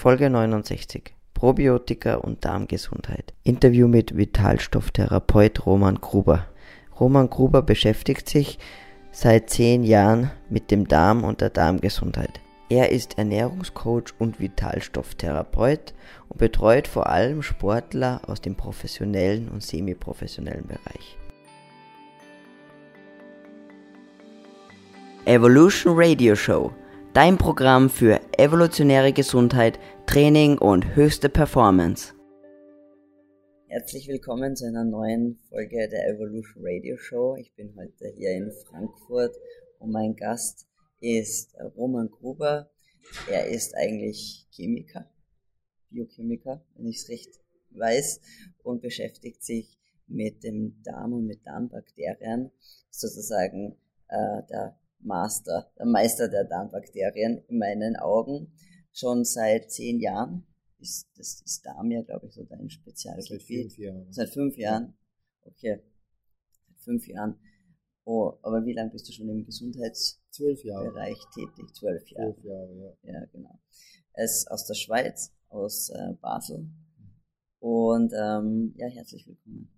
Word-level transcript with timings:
Folge 0.00 0.30
69. 0.30 1.12
Probiotika 1.34 2.14
und 2.14 2.42
Darmgesundheit. 2.42 3.34
Interview 3.44 3.86
mit 3.86 4.16
Vitalstofftherapeut 4.16 5.66
Roman 5.66 5.96
Gruber. 5.96 6.46
Roman 6.98 7.28
Gruber 7.28 7.60
beschäftigt 7.60 8.26
sich 8.26 8.58
seit 9.12 9.50
zehn 9.50 9.84
Jahren 9.84 10.30
mit 10.48 10.70
dem 10.70 10.88
Darm 10.88 11.22
und 11.22 11.42
der 11.42 11.50
Darmgesundheit. 11.50 12.40
Er 12.70 12.92
ist 12.92 13.18
Ernährungscoach 13.18 14.14
und 14.18 14.40
Vitalstofftherapeut 14.40 15.92
und 16.30 16.38
betreut 16.38 16.88
vor 16.88 17.08
allem 17.10 17.42
Sportler 17.42 18.22
aus 18.26 18.40
dem 18.40 18.54
professionellen 18.54 19.50
und 19.50 19.62
semiprofessionellen 19.62 20.66
Bereich. 20.66 21.18
Evolution 25.26 25.92
Radio 25.94 26.34
Show, 26.34 26.72
dein 27.12 27.38
Programm 27.38 27.90
für 27.90 28.20
evolutionäre 28.38 29.12
Gesundheit, 29.12 29.78
Training 30.06 30.58
und 30.58 30.94
höchste 30.94 31.28
Performance. 31.28 32.14
Herzlich 33.66 34.08
willkommen 34.08 34.56
zu 34.56 34.66
einer 34.66 34.84
neuen 34.84 35.38
Folge 35.48 35.88
der 35.88 36.08
Evolution 36.08 36.62
Radio 36.64 36.96
Show. 36.96 37.36
Ich 37.36 37.52
bin 37.54 37.74
heute 37.76 38.12
hier 38.16 38.32
in 38.32 38.52
Frankfurt 38.64 39.36
und 39.78 39.90
mein 39.90 40.14
Gast 40.14 40.66
ist 41.00 41.54
Roman 41.76 42.10
Gruber. 42.10 42.70
Er 43.28 43.46
ist 43.46 43.74
eigentlich 43.76 44.46
Chemiker, 44.50 45.08
Biochemiker, 45.90 46.64
wenn 46.76 46.86
ich 46.86 46.96
es 46.96 47.08
recht 47.08 47.40
weiß, 47.70 48.20
und 48.62 48.82
beschäftigt 48.82 49.42
sich 49.42 49.78
mit 50.06 50.42
dem 50.44 50.80
Darm 50.82 51.12
und 51.12 51.26
mit 51.26 51.46
Darmbakterien, 51.46 52.50
sozusagen 52.90 53.76
äh, 54.08 54.42
der 54.48 54.76
Master, 55.02 55.70
der 55.78 55.86
Meister 55.86 56.28
der 56.28 56.44
Darmbakterien 56.44 57.42
in 57.48 57.58
meinen 57.58 57.96
Augen, 57.96 58.52
schon 58.92 59.24
seit 59.24 59.70
zehn 59.70 60.00
Jahren. 60.00 60.46
Ist, 60.78 61.08
das 61.16 61.42
ist 61.42 61.66
Darm 61.66 61.90
ja, 61.90 62.02
glaube 62.02 62.26
ich, 62.26 62.34
so 62.34 62.44
dein 62.44 62.70
Spezialgebiet. 62.70 63.72
Seit 63.72 63.72
fünf 63.72 63.78
Jahren. 63.78 64.12
Seit 64.12 64.30
fünf 64.30 64.56
Jahren. 64.56 64.94
Okay. 65.42 65.82
Seit 66.66 66.80
fünf 66.80 67.06
Jahren. 67.06 67.38
Oh, 68.04 68.32
aber 68.42 68.64
wie 68.64 68.72
lange 68.72 68.90
bist 68.90 69.08
du 69.08 69.12
schon 69.12 69.28
im 69.28 69.44
Gesundheitsbereich 69.44 71.18
tätig? 71.34 71.74
Zwölf 71.74 72.08
Jahre. 72.08 72.34
Zwölf 72.34 72.44
Jahre, 72.44 72.96
ja. 73.02 73.12
Ja, 73.12 73.26
genau. 73.26 73.60
Er 74.14 74.24
ist 74.24 74.50
aus 74.50 74.66
der 74.66 74.74
Schweiz, 74.74 75.32
aus 75.48 75.90
äh, 75.90 76.14
Basel. 76.20 76.68
Und 77.58 78.12
ähm, 78.14 78.74
ja, 78.76 78.88
herzlich 78.88 79.26
willkommen. 79.26 79.70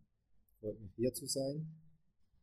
Freut 0.61 0.81
mich 0.81 0.92
hier 0.95 1.12
zu 1.12 1.27
sein. 1.27 1.81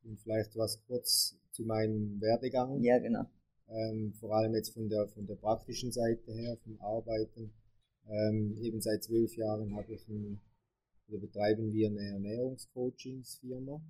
Und 0.04 0.20
vielleicht 0.20 0.56
was 0.56 0.82
kurz 0.88 1.38
zu 1.52 1.64
meinem 1.64 2.20
Werdegang. 2.22 2.82
Ja, 2.82 2.98
genau. 3.00 3.26
Ähm, 3.68 4.14
vor 4.20 4.36
allem 4.36 4.56
jetzt 4.56 4.74
von 4.74 4.90
der, 4.90 5.08
von 5.08 5.28
der 5.28 5.36
praktischen 5.36 5.92
Seite 5.92 6.34
her, 6.34 6.58
vom 6.64 6.80
Arbeiten. 6.82 7.52
Ähm, 8.08 8.58
eben 8.62 8.82
seit 8.82 9.04
zwölf 9.04 9.36
Jahren 9.36 9.76
habe 9.76 9.94
ich 9.94 10.08
ein, 10.08 10.42
oder 11.08 11.20
betreiben 11.20 11.72
wir 11.72 11.90
eine 11.90 12.02
Ernährungscoachingsfirma 12.02 13.82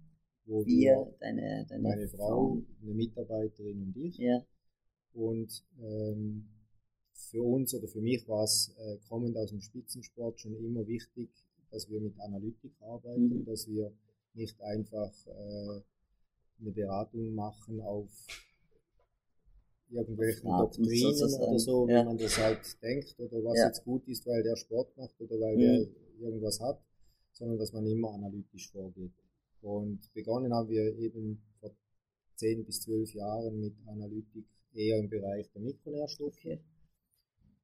wo 0.49 0.65
Wir, 0.65 0.95
wir, 0.95 1.15
deine, 1.19 1.65
deine 1.69 1.81
meine 1.83 2.07
Frau, 2.07 2.61
eine 2.81 2.93
Mitarbeiterin 2.93 3.83
und 3.83 3.97
ich. 3.97 4.17
Ja, 4.17 4.43
Und 5.13 5.63
ähm, 5.79 6.49
für 7.13 7.43
uns 7.43 7.73
oder 7.75 7.87
für 7.87 8.01
mich 8.01 8.27
war 8.27 8.43
es 8.43 8.75
äh, 8.77 8.97
kommend 9.07 9.37
aus 9.37 9.51
dem 9.51 9.61
Spitzensport 9.61 10.39
schon 10.39 10.55
immer 10.55 10.87
wichtig, 10.87 11.29
dass 11.71 11.89
wir 11.89 12.01
mit 12.01 12.19
Analytik 12.19 12.73
arbeiten, 12.81 13.39
Mhm. 13.41 13.45
dass 13.45 13.67
wir 13.67 13.93
nicht 14.33 14.59
einfach 14.61 15.13
äh, 15.27 15.81
eine 16.59 16.71
Beratung 16.71 17.33
machen 17.33 17.79
auf 17.81 18.09
irgendwelchen 19.89 20.49
Daten 20.49 20.83
Doktrinen 20.83 21.15
sozusagen, 21.15 21.43
oder 21.49 21.59
so, 21.59 21.87
wie 21.87 21.91
ja. 21.93 22.03
man 22.03 22.17
das 22.17 22.37
halt 22.37 22.81
denkt 22.81 23.15
oder 23.19 23.43
was 23.43 23.57
Ja. 23.57 23.67
jetzt 23.67 23.83
gut 23.83 24.07
ist, 24.07 24.25
weil 24.27 24.43
der 24.43 24.55
Sport 24.55 24.95
macht 24.97 25.19
oder 25.19 25.39
weil 25.39 25.55
Mhm. 25.57 25.61
der 25.61 25.87
irgendwas 26.27 26.59
hat, 26.59 26.79
sondern 27.33 27.57
dass 27.57 27.73
man 27.73 27.85
immer 27.87 28.11
analytisch 28.13 28.71
vorgeht. 28.71 29.13
Und 29.61 30.13
begonnen 30.13 30.53
haben 30.53 30.69
wir 30.69 30.95
eben 30.97 31.41
vor 31.59 31.71
10 32.35 32.63
bis 32.65 32.81
12 32.81 33.13
Jahren 33.13 33.59
mit 33.59 33.73
Analytik 33.87 34.45
eher 34.73 34.99
im 34.99 35.09
Bereich 35.09 35.49
der 35.51 35.61
Mikronährstoffe. 35.61 36.35
okay. 36.37 36.59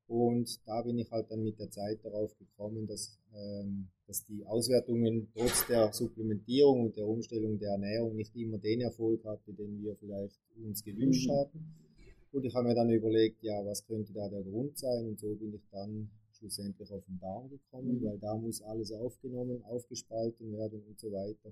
Und 0.07 0.59
da 0.67 0.81
bin 0.83 0.99
ich 0.99 1.09
halt 1.11 1.31
dann 1.31 1.43
mit 1.43 1.59
der 1.59 1.71
Zeit 1.71 2.03
darauf 2.05 2.38
gekommen, 2.38 2.85
dass, 2.85 3.17
ähm, 3.33 3.88
dass 4.05 4.23
die 4.25 4.45
Auswertungen 4.45 5.27
trotz 5.33 5.66
der 5.67 5.91
Supplementierung 5.93 6.83
und 6.85 6.95
der 6.97 7.07
Umstellung 7.07 7.57
der 7.57 7.71
Ernährung 7.71 8.16
nicht 8.16 8.35
immer 8.35 8.59
den 8.59 8.81
Erfolg 8.81 9.23
hatte, 9.25 9.51
den 9.53 9.81
wir 9.81 9.95
vielleicht 9.95 10.39
uns 10.63 10.83
gewünscht 10.83 11.27
Mhm. 11.27 11.33
hatten. 11.33 11.75
Und 12.31 12.43
ich 12.45 12.53
habe 12.53 12.67
mir 12.67 12.75
dann 12.75 12.91
überlegt, 12.91 13.41
ja, 13.43 13.66
was 13.66 13.85
könnte 13.85 14.13
da 14.13 14.29
der 14.29 14.43
Grund 14.43 14.77
sein? 14.77 15.05
Und 15.07 15.19
so 15.19 15.33
bin 15.35 15.53
ich 15.53 15.67
dann 15.71 16.09
schlussendlich 16.33 16.91
auf 16.91 17.03
den 17.05 17.17
Darm 17.19 17.49
gekommen, 17.49 17.99
Mhm. 17.99 18.03
weil 18.03 18.19
da 18.19 18.35
muss 18.37 18.61
alles 18.61 18.91
aufgenommen, 18.91 19.63
aufgespalten 19.63 20.51
werden 20.51 20.83
und 20.87 20.99
so 20.99 21.11
weiter. 21.11 21.51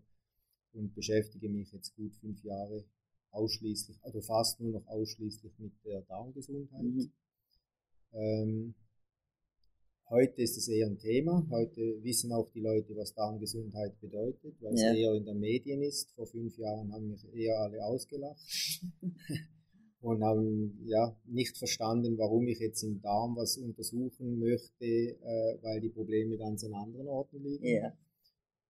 Und 0.73 0.93
beschäftige 0.93 1.49
mich 1.49 1.71
jetzt 1.71 1.95
gut 1.95 2.13
fünf 2.17 2.43
Jahre 2.43 2.83
ausschließlich, 3.31 3.97
also 4.03 4.21
fast 4.21 4.59
nur 4.59 4.71
noch 4.73 4.85
ausschließlich 4.87 5.57
mit 5.57 5.71
der 5.85 6.01
Darmgesundheit. 6.01 6.83
Mhm. 6.83 7.11
Ähm, 8.13 8.75
heute 10.09 10.41
ist 10.41 10.57
es 10.57 10.67
eher 10.67 10.87
ein 10.87 10.97
Thema. 10.99 11.45
Heute 11.49 12.03
wissen 12.03 12.31
auch 12.31 12.49
die 12.51 12.59
Leute, 12.61 12.95
was 12.95 13.13
Darmgesundheit 13.13 13.99
bedeutet, 13.99 14.55
weil 14.61 14.77
Ja. 14.77 14.91
es 14.91 14.97
eher 14.97 15.13
in 15.13 15.25
den 15.25 15.39
Medien 15.39 15.81
ist. 15.81 16.11
Vor 16.11 16.27
fünf 16.27 16.57
Jahren 16.57 16.91
haben 16.93 17.09
mich 17.09 17.25
eher 17.33 17.57
alle 17.59 17.83
ausgelacht 17.83 18.39
und 20.01 20.23
haben 20.23 20.79
ja 20.85 21.15
nicht 21.25 21.57
verstanden, 21.57 22.17
warum 22.17 22.47
ich 22.47 22.59
jetzt 22.59 22.83
im 22.83 23.01
Darm 23.01 23.35
was 23.35 23.57
untersuchen 23.57 24.39
möchte, 24.39 24.85
äh, 24.85 25.57
weil 25.63 25.81
die 25.81 25.89
Probleme 25.89 26.37
ganz 26.37 26.63
an 26.63 26.73
anderen 26.73 27.07
Orten 27.07 27.41
liegen. 27.41 27.65
Ja, 27.65 27.93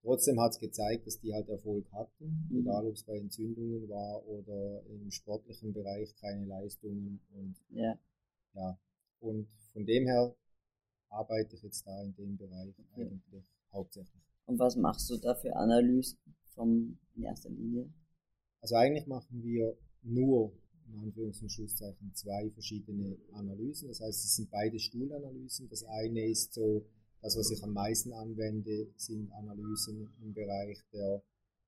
Trotzdem 0.01 0.37
hat 0.41 0.51
es 0.51 0.59
gezeigt, 0.59 1.07
dass 1.07 1.21
die 1.21 1.33
halt 1.33 1.47
Erfolg 1.47 1.89
hatten, 1.93 2.45
Mhm. 2.49 2.59
egal 2.59 2.85
ob 2.87 2.93
es 2.93 3.03
bei 3.03 3.17
Entzündungen 3.17 3.87
war 3.87 4.25
oder 4.27 4.83
im 4.87 5.09
sportlichen 5.11 5.71
Bereich 5.71 6.13
keine 6.17 6.45
Leistungen 6.45 7.21
und 7.33 7.55
ja, 7.69 7.97
ja, 8.53 8.77
und 9.23 9.47
von 9.71 9.85
dem 9.85 10.05
her 10.05 10.35
arbeite 11.09 11.55
ich 11.55 11.63
jetzt 11.63 11.85
da 11.87 12.03
in 12.03 12.13
dem 12.15 12.37
Bereich 12.37 12.75
Okay. 12.93 13.07
eigentlich 13.07 13.45
hauptsächlich. 13.71 14.21
Und 14.45 14.59
was 14.59 14.75
machst 14.75 15.09
du 15.09 15.17
da 15.17 15.35
für 15.35 15.55
Analysen 15.55 16.17
vom, 16.53 16.97
in 17.15 17.23
erster 17.23 17.49
Linie? 17.49 17.89
Also 18.61 18.75
eigentlich 18.75 19.07
machen 19.07 19.43
wir 19.43 19.77
nur, 20.03 20.51
in 20.87 20.99
Anführungs- 20.99 21.41
und 21.41 21.49
Schlusszeichen, 21.51 22.13
zwei 22.13 22.49
verschiedene 22.51 23.17
Analysen. 23.31 23.87
Das 23.87 24.01
heißt, 24.01 24.23
es 24.25 24.35
sind 24.35 24.51
beide 24.51 24.79
Stuhlanalysen. 24.79 25.69
Das 25.69 25.83
eine 25.85 26.25
ist 26.27 26.53
so, 26.53 26.85
das, 27.21 27.37
was 27.37 27.51
ich 27.51 27.63
am 27.63 27.71
meisten 27.73 28.11
anwende, 28.13 28.87
sind 28.97 29.31
Analysen 29.31 30.09
im 30.21 30.33
Bereich 30.33 30.79
der 30.91 31.23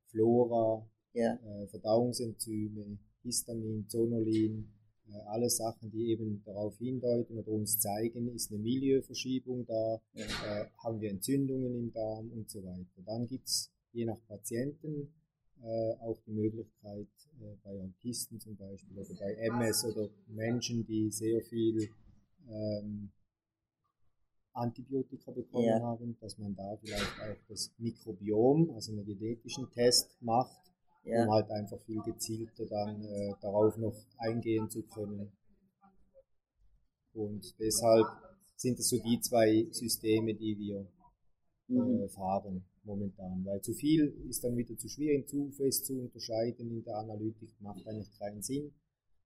Flora, 0.08 0.86
Ja, 1.14 1.34
äh, 1.36 1.68
Verdauungsenzyme, 1.68 3.00
Histamin, 3.24 3.88
Zonulin, 3.88 4.70
alle 5.28 5.50
Sachen, 5.50 5.92
die 5.92 6.12
eben 6.12 6.42
darauf 6.46 6.78
hindeuten 6.78 7.38
oder 7.38 7.52
uns 7.52 7.80
zeigen, 7.80 8.34
ist 8.34 8.52
eine 8.52 8.60
Milieuverschiebung 8.60 9.66
da, 9.66 10.02
ja, 10.14 10.26
äh, 10.26 10.66
haben 10.84 11.00
wir 11.00 11.10
Entzündungen 11.12 11.76
im 11.76 11.94
Darm 11.94 12.30
und 12.32 12.50
so 12.50 12.64
weiter. 12.64 13.02
Dann 13.06 13.28
gibt's 13.28 13.72
je 13.94 14.06
nach 14.06 14.20
Patienten 14.28 15.14
äh, 15.64 15.94
auch 16.02 16.18
die 16.28 16.32
Möglichkeit, 16.32 17.08
äh, 17.42 17.56
bei 17.64 17.82
Autisten 17.82 18.40
zum 18.40 18.56
Beispiel 18.58 18.98
oder 18.98 19.14
bei 19.20 19.34
MS 19.36 19.86
oder 19.86 20.10
Menschen, 20.28 20.86
die 20.86 21.10
sehr 21.12 21.42
viel 21.42 21.90
ähm, 22.50 23.10
Antibiotika 24.54 25.32
bekommen 25.32 25.66
Ja. 25.66 25.82
haben, 25.82 26.18
dass 26.22 26.38
man 26.38 26.56
da 26.56 26.78
vielleicht 26.78 27.20
auch 27.22 27.38
das 27.50 27.72
Mikrobiom, 27.78 28.72
also 28.72 28.92
einen 28.94 29.06
genetischen 29.06 29.70
Test 29.72 30.16
macht, 30.22 30.72
um 31.06 31.12
ja, 31.12 31.28
halt 31.28 31.50
einfach 31.52 31.80
viel 31.86 32.02
gezielter 32.02 32.66
dann 32.66 33.04
äh, 33.04 33.34
darauf 33.42 33.78
noch 33.78 33.96
eingehen 34.18 34.70
zu 34.70 34.82
können. 34.84 35.32
Und 37.14 37.58
deshalb 37.60 38.08
sind 38.56 38.80
es 38.80 38.90
so 38.90 38.98
die 38.98 39.20
zwei 39.22 39.68
Systeme, 39.72 40.34
die 40.34 40.58
wir 40.58 40.88
mhm. 41.68 42.02
äh, 42.02 42.08
fahren 42.10 42.66
momentan. 42.84 43.46
Weil 43.46 43.62
zu 43.62 43.74
viel 43.74 44.16
ist 44.30 44.44
dann 44.44 44.58
wieder 44.58 44.76
zu 44.78 44.90
schwierig, 44.90 45.30
zu 45.30 45.52
fest 45.52 45.86
zu 45.86 46.00
unterscheiden 46.00 46.72
in 46.72 46.84
der 46.84 46.98
Analytik, 46.98 47.50
macht 47.60 47.88
eigentlich 47.88 48.12
keinen 48.18 48.42
Sinn. 48.42 48.74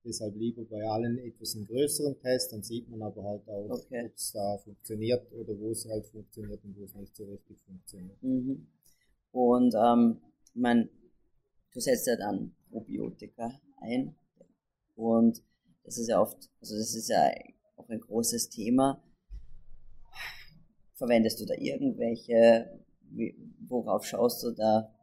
Deshalb 0.03 0.35
lieber 0.35 0.63
bei 0.63 0.85
allen 0.85 1.17
etwas 1.17 1.55
einen 1.55 1.65
größeren 1.65 2.19
Test, 2.21 2.53
dann 2.53 2.63
sieht 2.63 2.89
man 2.89 3.01
aber 3.01 3.23
halt 3.23 3.47
auch, 3.49 3.69
Okay. 3.69 4.05
ob 4.05 4.15
es 4.15 4.31
da 4.31 4.57
funktioniert 4.57 5.31
oder 5.33 5.57
wo 5.59 5.71
es 5.71 5.85
halt 5.89 6.05
funktioniert 6.07 6.63
und 6.63 6.77
wo 6.77 6.85
es 6.85 6.95
nicht 6.95 7.15
so 7.15 7.25
richtig 7.25 7.59
funktioniert. 7.61 8.21
Mhm. 8.23 8.67
Und 9.31 9.75
ähm, 9.75 10.21
mein, 10.53 10.89
du 11.73 11.79
setzt 11.79 12.07
ja 12.07 12.15
dann 12.15 12.55
Probiotika 12.69 13.59
ein 13.81 14.15
und 14.95 15.41
das 15.83 15.97
ist 15.97 16.07
ja 16.07 16.21
oft, 16.21 16.37
also 16.61 16.75
das 16.77 16.93
ist 16.93 17.09
ja 17.09 17.31
auch 17.75 17.89
ein 17.89 17.99
großes 17.99 18.49
Thema. 18.49 19.03
Verwendest 20.93 21.39
du 21.39 21.45
da 21.45 21.55
irgendwelche, 21.55 22.79
worauf 23.67 24.05
schaust 24.05 24.43
du 24.43 24.51
da? 24.51 24.93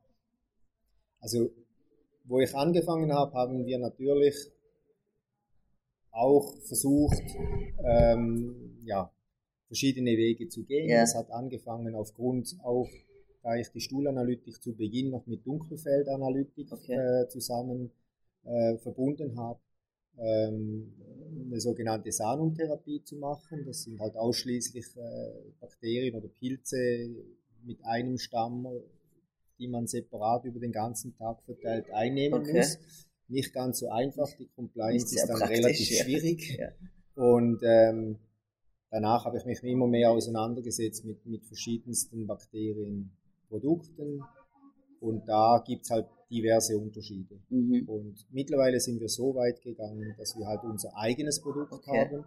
Also, 1.21 1.51
wo 2.25 2.41
ich 2.41 2.55
angefangen 2.55 3.13
habe, 3.13 3.33
haben 3.33 3.65
wir 3.65 3.79
natürlich 3.79 4.37
auch 6.11 6.55
versucht, 6.63 7.23
ähm, 7.85 8.81
ja, 8.85 9.13
verschiedene 9.67 10.17
Wege 10.17 10.49
zu 10.49 10.65
gehen. 10.65 10.89
Ja. 10.89 11.03
Es 11.03 11.15
hat 11.15 11.31
angefangen 11.31 11.95
aufgrund 11.95 12.57
auch, 12.63 12.89
da 13.47 13.55
ich 13.55 13.71
die 13.71 13.81
Stuhlanalytik 13.81 14.61
zu 14.61 14.75
Beginn 14.75 15.11
noch 15.11 15.25
mit 15.29 15.47
Dunkelfeldanalytik 15.47 16.73
Okay. 16.73 16.95
äh, 16.97 17.29
zusammen 17.29 17.93
äh, 18.43 18.77
verbunden 18.79 19.39
habe, 19.39 19.61
ähm, 20.19 20.93
eine 21.47 21.61
sogenannte 21.61 22.11
Sanumtherapie 22.11 23.05
zu 23.05 23.15
machen. 23.17 23.65
Das 23.65 23.85
sind 23.85 24.01
halt 24.01 24.17
ausschließlich 24.17 24.87
äh, 24.97 25.53
Bakterien 25.61 26.17
oder 26.17 26.27
Pilze 26.27 27.09
mit 27.63 27.85
einem 27.85 28.19
Stamm, 28.19 28.67
die 29.61 29.69
man 29.69 29.87
separat 29.87 30.45
über 30.45 30.59
den 30.59 30.73
ganzen 30.73 31.17
Tag 31.17 31.41
verteilt 31.45 31.89
einnehmen 31.93 32.41
Okay. 32.41 32.59
muss. 32.59 32.79
Nicht 33.29 33.53
ganz 33.53 33.79
so 33.79 33.89
einfach, 33.91 34.29
die 34.39 34.49
Compliance 34.57 35.15
ist 35.15 35.29
dann 35.29 35.43
relativ 35.43 35.89
ja. 35.91 36.03
schwierig. 36.03 36.59
Ja. 36.59 36.73
Und 37.15 37.61
ähm, 37.63 38.19
danach 38.91 39.25
habe 39.25 39.37
ich 39.39 39.45
mich 39.45 39.63
immer 39.63 39.87
mehr 39.87 40.11
auseinandergesetzt 40.11 41.05
mit, 41.05 41.25
mit 41.27 41.45
verschiedensten 41.45 42.27
Bakterienprodukten. 43.51 44.23
Und 45.01 45.29
da 45.29 45.63
gibt 45.67 45.85
es 45.85 45.91
halt 45.91 46.07
diverse 46.31 46.77
Unterschiede. 46.79 47.39
Mhm. 47.51 47.89
Und 47.89 48.27
mittlerweile 48.33 48.81
sind 48.81 49.01
wir 49.01 49.09
so 49.09 49.35
weit 49.35 49.61
gegangen, 49.63 50.15
dass 50.19 50.37
wir 50.37 50.47
halt 50.47 50.63
unser 50.65 50.97
eigenes 50.97 51.41
Produkt 51.41 51.73
Okay. 51.73 52.01
haben, 52.11 52.25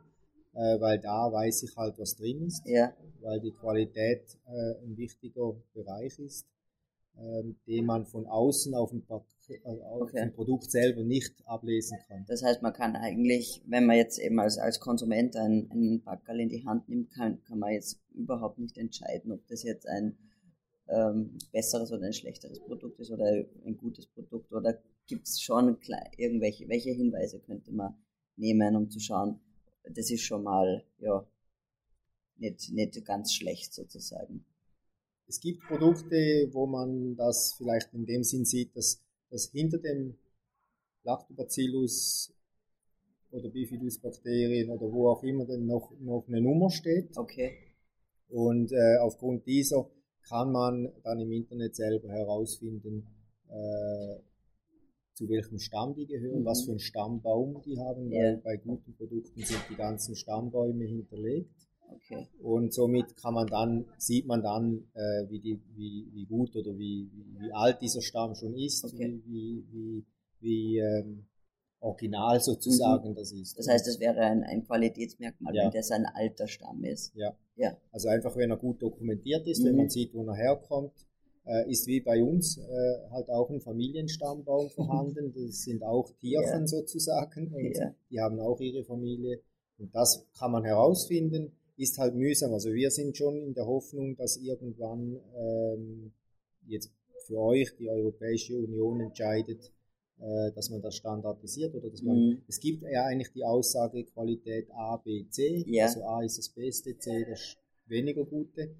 äh, 0.54 0.80
weil 0.80 1.00
da 1.00 1.32
weiß 1.32 1.64
ich 1.64 1.76
halt, 1.76 1.98
was 1.98 2.16
drin 2.16 2.46
ist, 2.46 2.62
Ja, 2.66 2.94
weil 3.22 3.40
die 3.42 3.52
Qualität 3.52 4.22
äh, 4.48 4.86
ein 4.86 4.96
wichtiger 4.98 5.56
Bereich 5.74 6.20
ist, 6.20 6.46
ähm, 7.18 7.58
den 7.68 7.86
man 7.86 8.06
von 8.06 8.28
außen 8.28 8.74
auf 8.76 8.92
dem, 8.92 9.02
Pak 9.04 9.24
äh, 9.50 9.60
auf 9.66 10.04
Okay. 10.04 10.22
dem 10.26 10.34
Produkt 10.34 10.70
selber 10.72 11.04
nicht 11.04 11.34
ablesen 11.46 11.98
kann. 12.08 12.24
das 12.28 12.44
heißt, 12.44 12.62
man 12.62 12.72
kann 12.72 12.96
eigentlich, 12.96 13.64
wenn 13.66 13.86
man 13.88 13.98
jetzt 13.98 14.20
eben 14.20 14.40
als, 14.40 14.58
als 14.60 14.80
Konsument 14.80 15.36
einen, 15.36 15.70
einen 15.72 16.02
Backerl 16.04 16.40
in 16.40 16.50
die 16.50 16.66
Hand 16.66 16.88
nimmt, 16.88 17.12
kann, 17.12 17.44
kann 17.44 17.60
man 17.60 17.74
jetzt 17.74 18.00
überhaupt 18.14 18.60
nicht 18.60 18.78
entscheiden, 18.78 19.32
ob 19.32 19.46
das 19.48 19.64
jetzt 19.64 19.88
ein 19.88 20.18
ähm, 20.90 21.38
besseres 21.52 21.92
oder 21.92 22.06
ein 22.06 22.14
schlechteres 22.14 22.60
Produkt 22.60 23.00
ist 23.00 23.12
oder 23.12 23.26
ein 23.66 23.78
gutes 23.78 24.08
Produkt 24.08 24.52
oder 24.52 24.82
gibt 25.08 25.28
es 25.28 25.42
schon 25.42 25.78
irgendwelche, 26.18 26.68
welche 26.68 26.92
Hinweise 26.92 27.40
könnte 27.40 27.72
man 27.72 27.96
nehmen, 28.36 28.76
um 28.76 28.90
zu 28.90 29.00
schauen, 29.00 29.40
das 29.84 30.12
ist 30.12 30.22
schon 30.22 30.44
mal, 30.44 30.84
ja, 31.00 31.26
nicht, 32.38 32.72
nicht 32.72 33.06
ganz 33.06 33.34
schlecht 33.34 33.74
sozusagen. 33.74 34.46
Es 35.28 35.40
gibt 35.40 35.62
Produkte, 35.68 36.50
wo 36.52 36.66
man 36.66 37.16
das 37.16 37.54
vielleicht 37.58 37.94
in 37.94 38.06
dem 38.06 38.24
Sinn 38.24 38.46
sieht, 38.46 38.76
dass, 38.76 39.04
dass 39.30 39.52
hinter 39.52 39.78
dem 39.78 40.18
Lactobacillus 41.04 42.34
oder 43.32 43.50
Bifidusbakterien 43.50 44.72
oder 44.72 44.92
wo 44.92 45.10
auch 45.10 45.24
immer 45.24 45.46
denn 45.46 45.66
noch, 45.66 45.92
noch 46.00 46.26
eine 46.28 46.42
Nummer 46.42 46.72
steht. 46.72 47.16
Okay. 47.16 47.58
Und 48.30 48.72
äh, 48.72 48.98
aufgrund 49.02 49.46
dieser 49.46 49.90
kann 50.28 50.52
man 50.52 50.92
dann 51.04 51.20
im 51.20 51.32
Internet 51.32 51.76
selber 51.76 52.10
herausfinden, 52.10 53.06
äh, 53.50 54.16
zu 55.14 55.28
welchem 55.28 55.60
Stamm 55.60 55.96
die 55.96 56.06
gehören, 56.06 56.42
Mhm. 56.42 56.46
was 56.46 56.64
für 56.64 56.72
einen 56.72 56.80
Stammbaum 56.80 57.62
die 57.66 57.78
haben, 57.80 58.12
Ja. 58.12 58.20
weil 58.20 58.38
bei 58.38 58.58
guten 58.58 58.94
Produkten 58.94 59.42
sind 59.44 59.60
die 59.70 59.76
ganzen 59.76 60.16
Stammbäume 60.16 60.86
hinterlegt. 60.86 61.50
Okay. 61.92 62.28
Und 62.42 62.72
somit 62.74 63.18
kann 63.18 63.34
man 63.34 63.48
dann, 63.48 63.86
sieht 63.98 64.28
man 64.28 64.44
dann, 64.44 64.88
äh, 64.94 65.30
wie, 65.30 65.40
die, 65.40 65.60
wie, 65.76 66.08
wie 66.14 66.26
gut 66.26 66.56
oder 66.56 66.78
wie, 66.78 67.10
wie, 67.40 67.52
alt 67.52 67.82
dieser 67.82 68.02
Stamm 68.02 68.36
schon 68.36 68.56
ist, 68.56 68.86
Okay. 68.86 69.20
wie, 69.26 69.34
wie, 69.34 69.66
wie, 69.72 70.06
wie 70.40 70.78
ähm, 70.78 71.26
original 71.82 72.40
sozusagen 72.42 73.16
das 73.16 73.32
ist. 73.32 73.54
Mhm. 73.56 73.58
Das 73.58 73.68
heißt, 73.70 73.88
es 73.88 74.00
wäre 74.00 74.20
ein, 74.22 74.44
ein 74.44 74.64
Qualitätsmerkmal, 74.66 75.56
Ja. 75.56 75.64
wenn 75.66 75.72
das 75.72 75.92
ein 75.92 76.06
alter 76.06 76.48
Stamm 76.48 76.84
ist. 76.84 77.14
Ja. 77.16 77.36
Ja. 77.56 77.78
Also 77.92 78.10
einfach, 78.10 78.36
wenn 78.38 78.52
er 78.52 78.58
gut 78.58 78.82
dokumentiert 78.82 79.48
ist, 79.48 79.62
Mhm. 79.62 79.66
wenn 79.68 79.76
man 79.78 79.90
sieht, 79.90 80.14
wo 80.14 80.24
er 80.26 80.36
herkommt, 80.36 80.94
äh, 81.46 81.70
ist 81.72 81.88
wie 81.88 82.02
bei 82.02 82.22
uns 82.24 82.58
äh, 82.58 83.10
halt 83.12 83.30
auch 83.30 83.50
ein 83.50 83.62
Familienstammbaum 83.62 84.70
vorhanden. 85.16 85.34
Das 85.34 85.64
sind 85.64 85.84
auch 85.84 86.10
Tierchen 86.20 86.62
Ja. 86.62 86.68
sozusagen 86.68 87.54
und 87.54 87.78
Ja. 87.78 87.94
die 88.12 88.20
haben 88.20 88.40
auch 88.40 88.60
ihre 88.60 88.84
Familie. 88.84 89.40
Und 89.78 89.96
das 89.96 90.26
kann 90.38 90.52
man 90.52 90.66
herausfinden, 90.66 91.54
ist 91.78 91.98
halt 91.98 92.14
mühsam. 92.14 92.52
Also 92.54 92.74
wir 92.74 92.92
sind 92.92 93.16
schon 93.16 93.38
in 93.42 93.54
der 93.54 93.66
Hoffnung, 93.66 94.18
dass 94.18 94.36
irgendwann 94.36 95.18
ähm, 95.38 96.12
jetzt 96.68 96.92
für 97.26 97.40
euch 97.40 97.74
die 97.78 97.90
Europäische 97.90 98.58
Union 98.58 99.00
entscheidet, 99.00 99.72
äh, 100.20 100.52
dass 100.54 100.70
man 100.70 100.82
das 100.82 100.96
standardisiert 100.96 101.74
oder 101.76 101.90
dass 101.90 102.02
man 102.02 102.18
Mhm. 102.18 102.42
es 102.48 102.60
gibt 102.60 102.84
ja 102.84 103.06
eigentlich 103.06 103.32
die 103.32 103.44
Aussage 103.44 104.04
Qualität 104.06 104.70
A, 104.72 104.98
B, 104.98 105.28
C. 105.30 105.64
Ja. 105.68 105.86
Also 105.86 106.04
A 106.04 106.24
ist 106.24 106.38
das 106.38 106.50
Beste, 106.50 106.98
C 106.98 107.26
das 107.30 107.58
weniger 107.88 108.26
gute. 108.26 108.76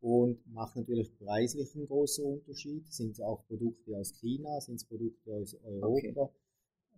Und 0.00 0.46
macht 0.52 0.76
natürlich 0.76 1.16
preislich 1.18 1.74
einen 1.74 1.86
großen 1.86 2.24
Unterschied. 2.24 2.92
Sind 2.92 3.12
es 3.12 3.20
auch 3.20 3.44
Produkte 3.48 3.96
aus 3.96 4.12
China, 4.12 4.60
sind 4.60 4.76
es 4.76 4.84
Produkte 4.84 5.32
aus 5.34 5.56
Europa. 5.64 6.30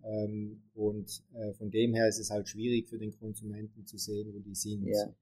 Ähm, 0.03 0.61
und 0.75 1.23
äh, 1.33 1.53
von 1.53 1.71
dem 1.71 1.93
her 1.93 2.07
ist 2.07 2.19
es 2.19 2.29
halt 2.29 2.47
schwierig 2.49 2.87
für 2.87 2.99
den 2.99 3.17
Konsumenten 3.17 3.85
zu 3.85 3.97
sehen, 3.97 4.33
wo 4.33 4.39
die 4.39 4.53
sind. 4.53 4.85
Ja. 4.85 5.13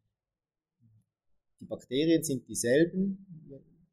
Die 1.59 1.65
Bakterien 1.65 2.23
sind 2.23 2.47
dieselben 2.47 3.25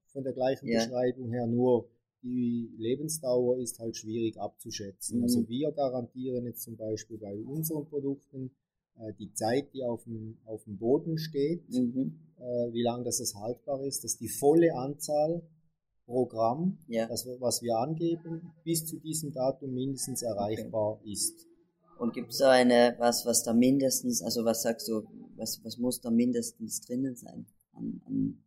von 0.07 0.25
der 0.25 0.33
gleichen 0.33 0.67
Ja. 0.69 0.81
Beschreibung 0.81 1.31
her, 1.31 1.47
nur 1.47 1.89
die 2.25 2.71
Lebensdauer 2.79 3.59
ist 3.59 3.79
halt 3.79 3.97
schwierig 3.97 4.41
abzuschätzen. 4.41 5.19
Mhm. 5.19 5.23
Also 5.25 5.49
wir 5.49 5.71
garantieren 5.73 6.47
jetzt 6.47 6.63
zum 6.63 6.77
Beispiel 6.77 7.19
bei 7.19 7.39
unseren 7.45 7.87
Produkten 7.87 8.51
äh, 8.99 9.13
die 9.19 9.33
Zeit, 9.35 9.73
die 9.75 9.85
auf 9.85 10.05
dem, 10.05 10.39
auf 10.47 10.65
dem 10.65 10.79
Boden 10.79 11.19
steht, 11.19 11.69
Mhm. 11.71 12.19
äh, 12.39 12.73
wie 12.73 12.83
lange 12.83 13.05
das 13.05 13.35
haltbar 13.35 13.83
ist, 13.85 14.05
dass 14.05 14.17
die 14.19 14.29
volle 14.29 14.75
Anzahl 14.75 15.43
pro 16.07 16.27
Gramm, 16.27 16.79
Ja. 16.89 17.07
das, 17.09 17.27
was 17.41 17.63
wir 17.63 17.77
angeben, 17.79 18.53
bis 18.65 18.87
zu 18.87 18.99
diesem 18.99 19.33
Datum 19.33 19.73
mindestens 19.75 20.23
erreichbar 20.23 21.01
ist. 21.05 21.47
Und 21.99 22.13
gibt 22.13 22.33
es 22.33 22.39
da 22.39 22.51
eine, 22.51 22.95
was, 22.99 23.25
was 23.25 23.43
da 23.43 23.53
mindestens, 23.53 24.23
also 24.23 24.45
was 24.45 24.63
sagst 24.63 24.89
du, 24.89 25.03
was, 25.37 25.65
was 25.65 25.79
muss 25.79 26.01
da 26.01 26.11
mindestens 26.11 26.81
drinnen 26.81 27.17
sein? 27.17 27.47
An, 27.73 28.01
an, 28.07 28.44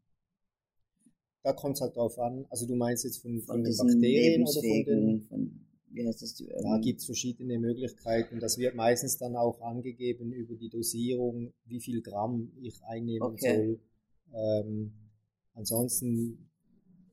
Da 1.48 1.54
kommt 1.54 1.76
es 1.76 1.82
halt 1.82 1.96
drauf 1.96 2.20
an, 2.20 2.46
also 2.50 2.66
du 2.68 2.76
meinst 2.76 3.06
jetzt 3.06 3.22
von, 3.22 3.40
von, 3.40 3.56
von 3.56 3.64
den 3.64 3.78
Bakterien 3.78 4.44
oder 4.44 4.52
von 4.62 4.84
den 4.84 5.22
von, 5.22 5.66
wie 5.92 6.06
heißt 6.06 6.22
das? 6.22 6.34
die, 6.34 6.46
Da 6.48 6.76
ähm, 6.76 6.82
gibt 6.82 7.00
es 7.00 7.06
verschiedene 7.06 7.58
Möglichkeiten. 7.58 8.42
Das 8.42 8.58
wird 8.58 8.76
meistens 8.76 9.18
dann 9.18 9.38
auch 9.38 9.62
angegeben 9.62 10.34
über 10.34 10.56
die 10.56 10.68
Dosierung, 10.68 11.54
wie 11.64 11.80
viel 11.80 12.02
Gramm 12.02 12.52
ich 12.62 12.84
einnehmen 12.84 13.22
Okay. 13.30 13.56
soll. 13.56 13.80
Ähm, 14.34 14.92
ansonsten, 15.54 16.50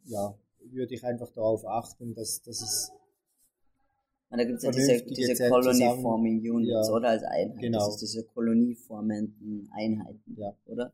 ja, 0.04 0.36
würde 0.68 0.94
ich 0.94 1.04
einfach 1.04 1.30
darauf 1.30 1.64
achten, 1.64 2.12
dass, 2.14 2.42
dass 2.42 2.60
es 2.60 2.90
Und 4.30 4.38
da 4.38 4.44
gibt 4.44 4.58
es 4.58 4.64
ja 4.64 4.72
diese, 4.72 5.04
diese 5.04 5.48
Colony 5.48 6.02
Forming 6.02 6.40
Units, 6.40 6.88
Ja, 6.88 6.92
oder? 6.92 7.10
Als 7.10 7.22
Einheit. 7.22 7.60
genau. 7.60 7.78
Das 7.78 7.94
ist 7.94 8.00
diese 8.02 8.24
kolonieformenden 8.24 9.70
Einheiten, 9.72 10.36
Ja. 10.36 10.56
oder? 10.66 10.92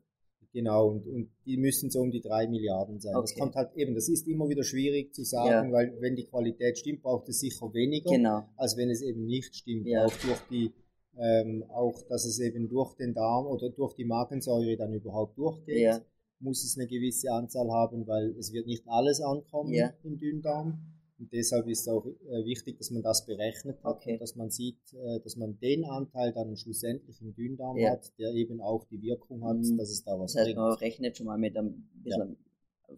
Genau, 0.53 0.89
und, 0.89 1.07
und 1.07 1.29
die 1.45 1.55
müssen 1.57 1.89
so 1.89 2.01
um 2.01 2.11
die 2.11 2.19
drei 2.19 2.45
Milliarden 2.47 2.99
sein. 2.99 3.13
Das 3.13 3.31
Okay. 3.31 3.39
kommt 3.39 3.55
halt 3.55 3.73
eben, 3.75 3.95
das 3.95 4.09
ist 4.09 4.27
immer 4.27 4.49
wieder 4.49 4.63
schwierig 4.63 5.13
zu 5.15 5.23
sagen, 5.23 5.69
Ja. 5.69 5.71
weil 5.71 5.95
wenn 6.01 6.15
die 6.17 6.25
Qualität 6.25 6.77
stimmt, 6.77 7.01
braucht 7.03 7.29
es 7.29 7.39
sicher 7.39 7.73
weniger, 7.73 8.11
Genau. 8.11 8.43
als 8.57 8.75
wenn 8.75 8.89
es 8.89 9.01
eben 9.01 9.25
nicht 9.25 9.55
stimmt. 9.55 9.87
Ja. 9.87 10.05
Auch 10.05 10.13
durch 10.17 10.39
die, 10.49 10.73
ähm, 11.17 11.63
auch 11.69 12.01
dass 12.09 12.25
es 12.25 12.39
eben 12.39 12.67
durch 12.67 12.95
den 12.95 13.13
Darm 13.13 13.45
oder 13.45 13.69
durch 13.69 13.93
die 13.95 14.03
Magensäure 14.05 14.75
dann 14.75 14.93
überhaupt 14.93 15.37
durchgeht, 15.37 15.79
Ja. 15.81 16.01
muss 16.39 16.63
es 16.65 16.77
eine 16.77 16.87
gewisse 16.87 17.31
Anzahl 17.31 17.69
haben, 17.71 18.05
weil 18.07 18.35
es 18.37 18.51
wird 18.51 18.67
nicht 18.67 18.83
alles 18.87 19.21
ankommen 19.21 19.73
im 20.03 20.17
Dünndarm. 20.17 20.79
Und 21.21 21.31
deshalb 21.31 21.67
ist 21.67 21.87
auch 21.87 22.03
äh, 22.07 22.43
wichtig, 22.45 22.79
dass 22.79 22.89
man 22.89 23.03
das 23.03 23.25
berechnet 23.27 23.77
hat, 23.83 23.97
Okay. 23.97 24.17
dass 24.17 24.35
man 24.35 24.49
sieht, 24.49 24.79
äh, 24.93 25.19
dass 25.19 25.35
man 25.35 25.59
den 25.59 25.85
Anteil 25.85 26.33
dann 26.33 26.57
schlussendlich 26.57 27.21
im 27.21 27.35
Dünndarm 27.35 27.77
Ja. 27.77 27.91
hat, 27.91 28.11
der 28.17 28.33
eben 28.33 28.59
auch 28.59 28.85
die 28.85 28.99
Wirkung 29.03 29.43
hat, 29.43 29.57
Mhm. 29.57 29.77
dass 29.77 29.91
es 29.91 30.03
da 30.03 30.19
was 30.19 30.33
Das 30.33 30.39
heißt, 30.41 30.45
bringt. 30.55 30.57
man 30.57 30.73
rechnet 30.79 31.17
schon 31.17 31.27
mal 31.27 31.37
mit 31.37 31.55
einem 31.55 31.87
bisschen 31.93 32.37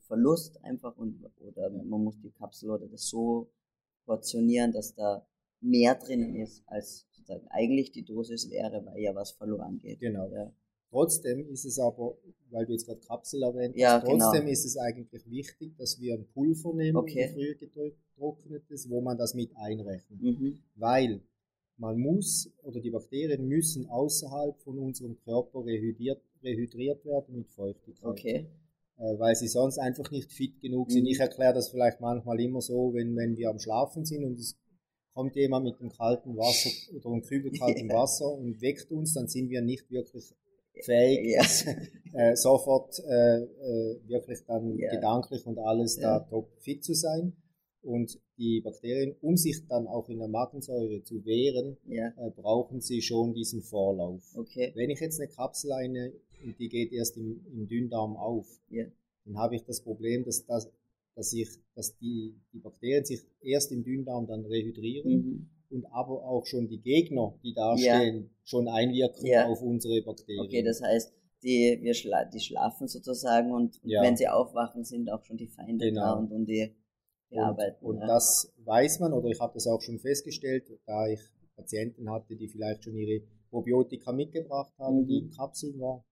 Verlust 0.08 0.64
einfach 0.64 0.98
und 0.98 1.22
oder 1.42 1.70
man 1.70 2.02
muss 2.06 2.18
die 2.22 2.32
Kapsel 2.32 2.72
oder 2.72 2.88
das 2.88 3.10
so 3.10 3.52
portionieren, 4.06 4.72
dass 4.72 4.96
da 4.96 5.28
mehr 5.60 5.96
drinnen 5.96 6.36
ist, 6.38 6.64
als 6.66 7.06
sozusagen 7.12 7.48
eigentlich 7.50 7.92
die 7.92 8.04
Dosis 8.04 8.50
wäre, 8.50 8.86
weil 8.86 9.00
ja 9.02 9.14
was 9.16 9.32
verloren 9.32 9.80
geht. 9.80 10.00
Genau. 10.00 10.30
Ja. 10.32 10.52
Trotzdem 10.94 11.50
ist 11.50 11.66
es 11.66 11.80
aber, 11.80 12.16
weil 12.52 12.68
du 12.68 12.74
jetzt 12.74 12.86
gerade 12.86 13.00
Kapsel 13.00 13.42
erwähnt 13.42 13.74
hast, 13.74 13.82
Ja, 13.82 14.00
trotzdem 14.00 14.42
genau. 14.42 14.52
ist 14.52 14.64
es 14.64 14.78
eigentlich 14.78 15.28
wichtig, 15.28 15.76
dass 15.78 16.00
wir 16.00 16.14
ein 16.14 16.28
Pulver 16.36 16.72
nehmen, 16.76 16.98
Okay. 16.98 17.32
früher 17.34 17.56
getrocknetes, 17.56 18.88
wo 18.92 19.02
man 19.02 19.18
das 19.18 19.34
mit 19.34 19.50
einrechnet. 19.58 20.22
Mhm. 20.22 20.60
Weil 20.76 21.22
man 21.78 21.98
muss 21.98 22.52
oder 22.62 22.80
die 22.80 22.92
Bakterien 22.92 23.48
müssen 23.48 23.88
außerhalb 23.90 24.62
von 24.62 24.78
unserem 24.78 25.18
Körper 25.18 25.66
rehydriert, 25.66 26.22
rehydriert 26.44 27.04
werden 27.06 27.38
mit 27.38 27.50
Feuchtigkeit. 27.50 28.06
Okay. 28.12 28.46
Äh, 29.00 29.18
weil 29.18 29.36
sie 29.36 29.48
sonst 29.48 29.80
einfach 29.80 30.12
nicht 30.12 30.32
fit 30.32 30.62
genug 30.62 30.92
sind. 30.92 31.06
Mhm. 31.06 31.08
Ich 31.10 31.20
erkläre 31.20 31.56
das 31.56 31.70
vielleicht 31.70 32.02
manchmal 32.02 32.40
immer 32.40 32.62
so, 32.62 32.94
wenn, 32.94 33.16
wenn 33.16 33.36
wir 33.36 33.50
am 33.50 33.58
Schlafen 33.58 34.06
sind 34.06 34.24
und 34.24 34.40
es 34.40 34.56
kommt 35.16 35.36
jemand 35.36 35.66
mit 35.66 35.80
dem 35.80 35.90
kalten 35.90 36.38
Wasser 36.38 36.70
oder 36.96 37.10
einem 37.10 37.24
Kübel 37.24 37.52
kaltem. 37.52 37.90
Wasser 37.90 38.32
und 38.32 38.62
weckt 38.62 38.92
uns, 38.92 39.14
dann 39.16 39.28
sind 39.28 39.50
wir 39.50 39.64
nicht 39.64 39.90
wirklich 39.90 40.36
fähig, 40.82 41.32
Ja. 41.32 41.42
dass, 41.42 41.66
äh, 42.14 42.36
sofort 42.36 43.00
äh, 43.00 43.38
äh, 43.44 44.00
wirklich 44.08 44.40
dann 44.46 44.78
Ja. 44.78 44.92
gedanklich 44.96 45.46
und 45.46 45.60
alles 45.60 45.98
da 45.98 46.20
top 46.20 46.50
fit 46.60 46.84
zu 46.84 46.94
sein. 46.94 47.34
Und 47.82 48.18
die 48.38 48.62
Bakterien, 48.62 49.14
um 49.22 49.36
sich 49.36 49.68
dann 49.68 49.88
auch 49.88 50.08
in 50.08 50.20
der 50.20 50.30
Magensäure 50.30 51.04
zu 51.04 51.26
wehren, 51.26 51.76
äh, 51.90 52.12
brauchen 52.34 52.80
sie 52.80 53.02
schon 53.02 53.34
diesen 53.34 53.62
Vorlauf. 53.62 54.24
okay. 54.38 54.72
Wenn 54.76 54.90
ich 54.90 55.00
jetzt 55.02 55.20
eine 55.20 55.30
Kapsel 55.30 55.74
eine 55.74 56.14
und 56.44 56.58
die 56.60 56.70
geht 56.70 56.92
erst 56.94 57.18
im, 57.18 57.46
im 57.54 57.68
Dünndarm 57.68 58.16
auf, 58.16 58.48
dann 59.26 59.38
habe 59.38 59.56
ich 59.56 59.64
das 59.64 59.82
Problem, 59.82 60.24
dass, 60.26 60.46
das, 60.46 60.70
dass, 61.16 61.34
ich, 61.34 61.50
dass 61.76 61.98
die, 61.98 62.36
die 62.54 62.60
Bakterien 62.60 63.04
sich 63.06 63.22
erst 63.42 63.72
im 63.74 63.84
Dünndarm 63.84 64.28
dann 64.28 64.46
rehydrieren 64.46 65.12
Mhm. 65.12 65.50
Und 65.74 65.86
aber 65.88 66.24
auch 66.24 66.46
schon 66.46 66.68
die 66.68 66.80
Gegner, 66.82 67.34
die 67.44 67.54
da 67.54 67.76
Ja. 67.76 68.00
stehen, 68.00 68.30
schon 68.44 68.68
einwirken 68.68 69.26
Ja. 69.26 69.48
auf 69.48 69.62
unsere 69.62 70.02
Bakterien. 70.02 70.46
Okay, 70.46 70.62
das 70.64 70.82
heißt, 70.82 71.14
die, 71.44 71.80
wir 71.82 71.94
schla 71.94 72.26
die 72.26 72.40
schlafen 72.40 72.88
sozusagen 72.88 73.52
und 73.52 73.80
Ja. 73.84 74.02
wenn 74.04 74.16
sie 74.16 74.28
aufwachen, 74.28 74.84
sind 74.86 75.10
auch 75.12 75.24
schon 75.26 75.38
die 75.38 75.48
Feinde 75.48 75.86
Genau. 75.88 76.02
da 76.02 76.14
und, 76.14 76.32
und 76.32 76.46
die 76.46 76.74
bearbeiten. 77.30 77.84
Und, 77.86 77.98
und 78.02 78.08
das 78.08 78.54
weiß 78.64 79.00
man, 79.00 79.12
oder 79.14 79.30
ich 79.30 79.40
habe 79.42 79.54
das 79.56 79.68
auch 79.68 79.82
schon 79.82 80.00
festgestellt, 80.00 80.66
da 80.86 81.08
ich 81.08 81.20
Patienten 81.56 82.10
hatte, 82.10 82.36
die 82.36 82.48
vielleicht 82.48 82.84
schon 82.84 82.96
ihre 82.96 83.24
Probiotika 83.50 84.12
mitgebracht 84.12 84.74
haben, 84.78 85.02
Mhm. 85.02 85.08
die 85.08 85.18
in 85.20 85.30
Kapseln 85.32 85.80
war. 85.80 86.06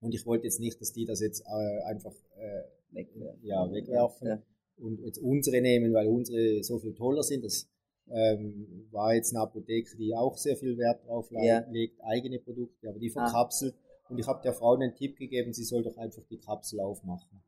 Und 0.00 0.14
ich 0.14 0.24
wollte 0.26 0.44
jetzt 0.44 0.60
nicht, 0.60 0.80
dass 0.80 0.92
die 0.92 1.04
das 1.04 1.20
jetzt 1.20 1.42
äh, 1.46 1.82
einfach 1.84 2.14
äh, 2.36 2.62
wegwerfen. 2.90 3.40
ja, 3.44 3.70
wegwerfen. 3.70 4.26
Ja. 4.28 4.42
und 4.78 4.98
jetzt 5.00 5.18
unsere 5.18 5.60
nehmen, 5.60 5.92
weil 5.92 6.06
unsere 6.08 6.62
so 6.62 6.78
viel 6.78 6.94
toller 6.94 7.22
sind. 7.22 7.44
Das 7.44 7.68
ähm, 8.12 8.86
war 8.90 9.14
jetzt 9.14 9.34
eine 9.34 9.42
Apotheke, 9.42 9.96
die 9.96 10.14
auch 10.14 10.36
sehr 10.36 10.56
viel 10.56 10.76
Wert 10.78 11.06
drauf 11.06 11.30
Ja. 11.30 11.60
legt, 11.70 12.00
eigene 12.02 12.38
Produkte, 12.38 12.88
aber 12.88 12.98
die 12.98 13.10
Ah. 13.14 13.24
verkapselt. 13.26 13.74
Und 14.08 14.18
ich 14.18 14.26
habe 14.26 14.42
der 14.42 14.52
Frau 14.52 14.74
einen 14.74 14.94
Tipp 14.94 15.16
gegeben, 15.16 15.52
sie 15.52 15.64
soll 15.64 15.82
doch 15.84 15.96
einfach 15.96 16.22
die 16.28 16.38
Kapsel 16.38 16.80
aufmachen. 16.80 17.42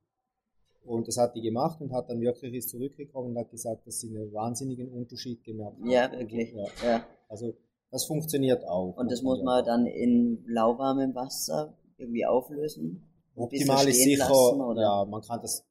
Und 0.84 1.06
das 1.08 1.16
hat 1.16 1.34
die 1.36 1.40
gemacht 1.42 1.80
und 1.80 1.92
hat 1.92 2.08
dann 2.10 2.20
wirklich 2.20 2.54
ist 2.54 2.70
zurückgekommen 2.70 3.30
und 3.30 3.38
hat 3.38 3.50
gesagt, 3.50 3.86
dass 3.86 4.00
sie 4.00 4.08
einen 4.08 4.32
wahnsinnigen 4.32 4.88
Unterschied 4.92 5.42
gemerkt 5.44 5.80
hat. 5.80 5.88
ja, 5.88 6.10
wirklich. 6.12 6.52
Ja. 6.52 6.66
Ja. 6.84 7.06
Also 7.28 7.54
das 7.90 8.04
funktioniert 8.06 8.64
auch. 8.64 8.96
Und 8.96 9.10
das 9.10 9.22
muss 9.22 9.42
man 9.42 9.64
dann 9.64 9.86
in 9.86 10.44
lauwarmem 10.46 11.14
Wasser 11.14 11.76
irgendwie 11.98 12.24
auflösen. 12.26 13.02
Optimal 13.36 13.86
ist 13.88 14.02
sicher, 14.02 14.28
lassen, 14.28 14.60
oder? 14.60 14.82
ja, 14.82 15.04
man 15.04 15.22
kann 15.22 15.40
das, 15.40 15.64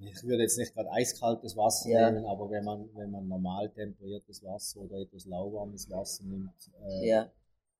ich 0.00 0.22
würde 0.24 0.42
jetzt 0.42 0.58
nicht 0.58 0.74
gerade 0.74 0.90
eiskaltes 0.90 1.56
Wasser 1.56 1.88
Ja. 1.90 2.10
nehmen, 2.10 2.26
aber 2.26 2.50
wenn 2.50 2.64
man, 2.64 2.88
wenn 2.94 3.10
man 3.10 3.26
normal 3.28 3.70
temperiertes 3.70 4.42
Wasser 4.42 4.80
oder 4.80 4.98
etwas 4.98 5.26
lauwarmes 5.26 5.88
Wasser 5.90 6.24
nimmt, 6.24 6.52
äh, 6.82 7.08
Ja, 7.08 7.30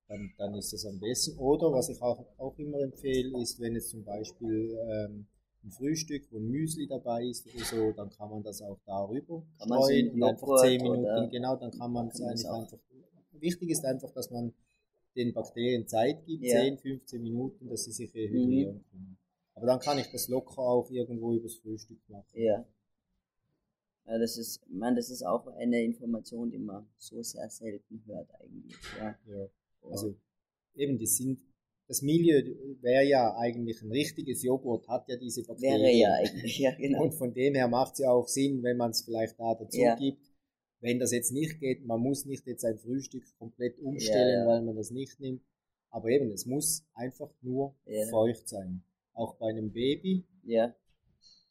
dann, 0.08 0.32
dann 0.38 0.54
ist 0.54 0.72
das 0.72 0.86
am 0.86 1.00
besten. 1.00 1.36
Oder 1.38 1.72
was 1.72 1.88
ich 1.88 2.00
auch, 2.00 2.24
auch 2.38 2.56
immer 2.58 2.78
empfehle, 2.80 3.40
ist, 3.40 3.58
wenn 3.60 3.74
jetzt 3.74 3.90
zum 3.90 4.04
Beispiel 4.04 4.78
ähm, 4.88 5.26
ein 5.64 5.70
Frühstück, 5.72 6.22
wo 6.30 6.38
ein 6.38 6.48
Müsli 6.48 6.86
dabei 6.86 7.24
ist 7.24 7.46
oder 7.52 7.64
so, 7.64 7.92
dann 7.92 8.10
kann 8.10 8.30
man 8.30 8.42
das 8.42 8.62
auch 8.62 8.78
darüber 8.86 9.42
Kann 9.58 9.68
streuen 9.68 10.10
und 10.10 10.22
einfach 10.22 10.46
Joghurt 10.46 10.60
10 10.60 10.82
Minuten, 10.82 11.30
genau, 11.30 11.56
dann 11.56 11.70
kann 11.72 11.92
man 11.92 12.08
es 12.08 12.20
eigentlich 12.20 12.48
einfach. 12.48 12.78
Wichtig 13.32 13.70
ist 13.70 13.84
einfach, 13.84 14.10
dass 14.12 14.30
man 14.30 14.54
den 15.16 15.32
Bakterien 15.32 15.86
Zeit 15.88 16.24
gibt, 16.24 16.44
Ja. 16.44 16.60
Mhm. 16.60 16.76
10, 16.76 16.78
15 16.78 17.22
Minuten, 17.22 17.68
dass 17.68 17.84
sie 17.84 17.92
sich 17.92 18.14
rehydrieren 18.14 18.84
können. 18.90 19.18
Aber 19.56 19.66
dann 19.66 19.80
kann 19.80 19.98
ich 19.98 20.06
das 20.12 20.28
locker 20.28 20.58
auch 20.60 20.90
irgendwo 20.90 21.34
übers 21.34 21.56
Frühstück 21.56 21.98
machen. 22.08 22.26
ja. 22.34 22.64
Ja, 24.08 24.18
das 24.18 24.38
ist, 24.38 24.60
meine, 24.70 24.94
das 24.94 25.10
ist 25.10 25.24
auch 25.24 25.48
eine 25.48 25.82
Information, 25.82 26.48
die 26.48 26.58
man 26.58 26.86
so 26.96 27.20
sehr 27.24 27.50
selten 27.50 28.04
hört 28.06 28.32
eigentlich. 28.40 28.76
Ja. 28.96 29.18
Ja. 29.26 29.48
Also 29.90 30.14
eben, 30.76 30.96
das 30.96 31.16
sind 31.16 31.40
das 31.88 32.02
Milieu 32.02 32.42
wäre 32.80 33.04
ja 33.04 33.36
eigentlich 33.36 33.80
ein 33.82 33.92
richtiges 33.92 34.42
Joghurt, 34.42 34.88
hat 34.88 35.08
ja 35.08 35.16
diese 35.16 35.44
Bakterien. 35.44 35.80
Wäre 35.82 35.92
ja 35.92 36.12
eigentlich, 36.14 36.58
ja 36.58 36.74
genau. 36.74 37.02
Und 37.04 37.14
von 37.14 37.32
dem 37.32 37.54
her 37.54 37.68
macht 37.68 37.94
es 37.94 37.98
ja 38.00 38.10
auch 38.10 38.26
Sinn, 38.28 38.62
wenn 38.62 38.76
man 38.76 38.90
es 38.90 39.02
vielleicht 39.02 39.38
da 39.38 39.54
dazu 39.54 39.78
Ja. 39.80 39.94
gibt. 39.94 40.30
Wenn 40.80 40.98
das 40.98 41.12
jetzt 41.12 41.32
nicht 41.32 41.58
geht, 41.60 41.84
man 41.86 42.00
muss 42.00 42.26
nicht 42.26 42.46
jetzt 42.46 42.64
ein 42.64 42.78
Frühstück 42.78 43.24
komplett 43.38 43.78
umstellen, 43.78 44.40
Ja, 44.42 44.46
weil 44.46 44.62
man 44.62 44.76
das 44.76 44.90
nicht 44.90 45.18
nimmt. 45.20 45.42
Aber 45.90 46.08
eben, 46.08 46.30
es 46.30 46.44
muss 46.44 46.84
einfach 46.94 47.30
nur 47.40 47.74
feucht 48.10 48.48
sein. 48.48 48.82
Auch 49.16 49.34
bei 49.36 49.48
einem 49.48 49.72
Baby 49.72 50.24
Ja, 50.44 50.74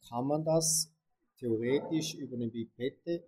kann 0.10 0.25
man 0.27 0.45
das 0.45 0.91
theoretisch 1.38 2.15
über 2.15 2.36
eine 2.36 2.48
Pipette 2.50 3.24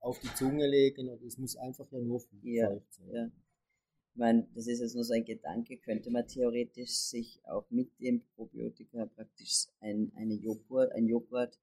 auf 0.00 0.18
die 0.20 0.32
Zunge 0.34 0.66
legen 0.68 1.08
und 1.08 1.22
es 1.24 1.38
muss 1.38 1.56
einfach 1.56 1.90
ja 1.90 2.00
nur 2.00 2.20
Ja, 2.42 2.68
sein. 2.70 2.80
ja. 3.12 3.26
Ich 3.26 4.18
meine, 4.18 4.48
das 4.54 4.66
ist 4.66 4.80
jetzt 4.80 4.94
nur 4.94 5.04
so 5.04 5.12
ein 5.14 5.24
Gedanke, 5.24 5.76
könnte 5.78 6.10
man 6.10 6.26
theoretisch 6.26 6.92
sich 6.92 7.40
auch 7.44 7.70
mit 7.70 7.90
dem 8.00 8.22
Probiotika 8.34 9.06
praktisch 9.06 9.66
ein, 9.80 10.12
eine 10.16 10.34
Joghurt, 10.34 10.92
ein 10.92 11.06
Joghurt 11.06 11.58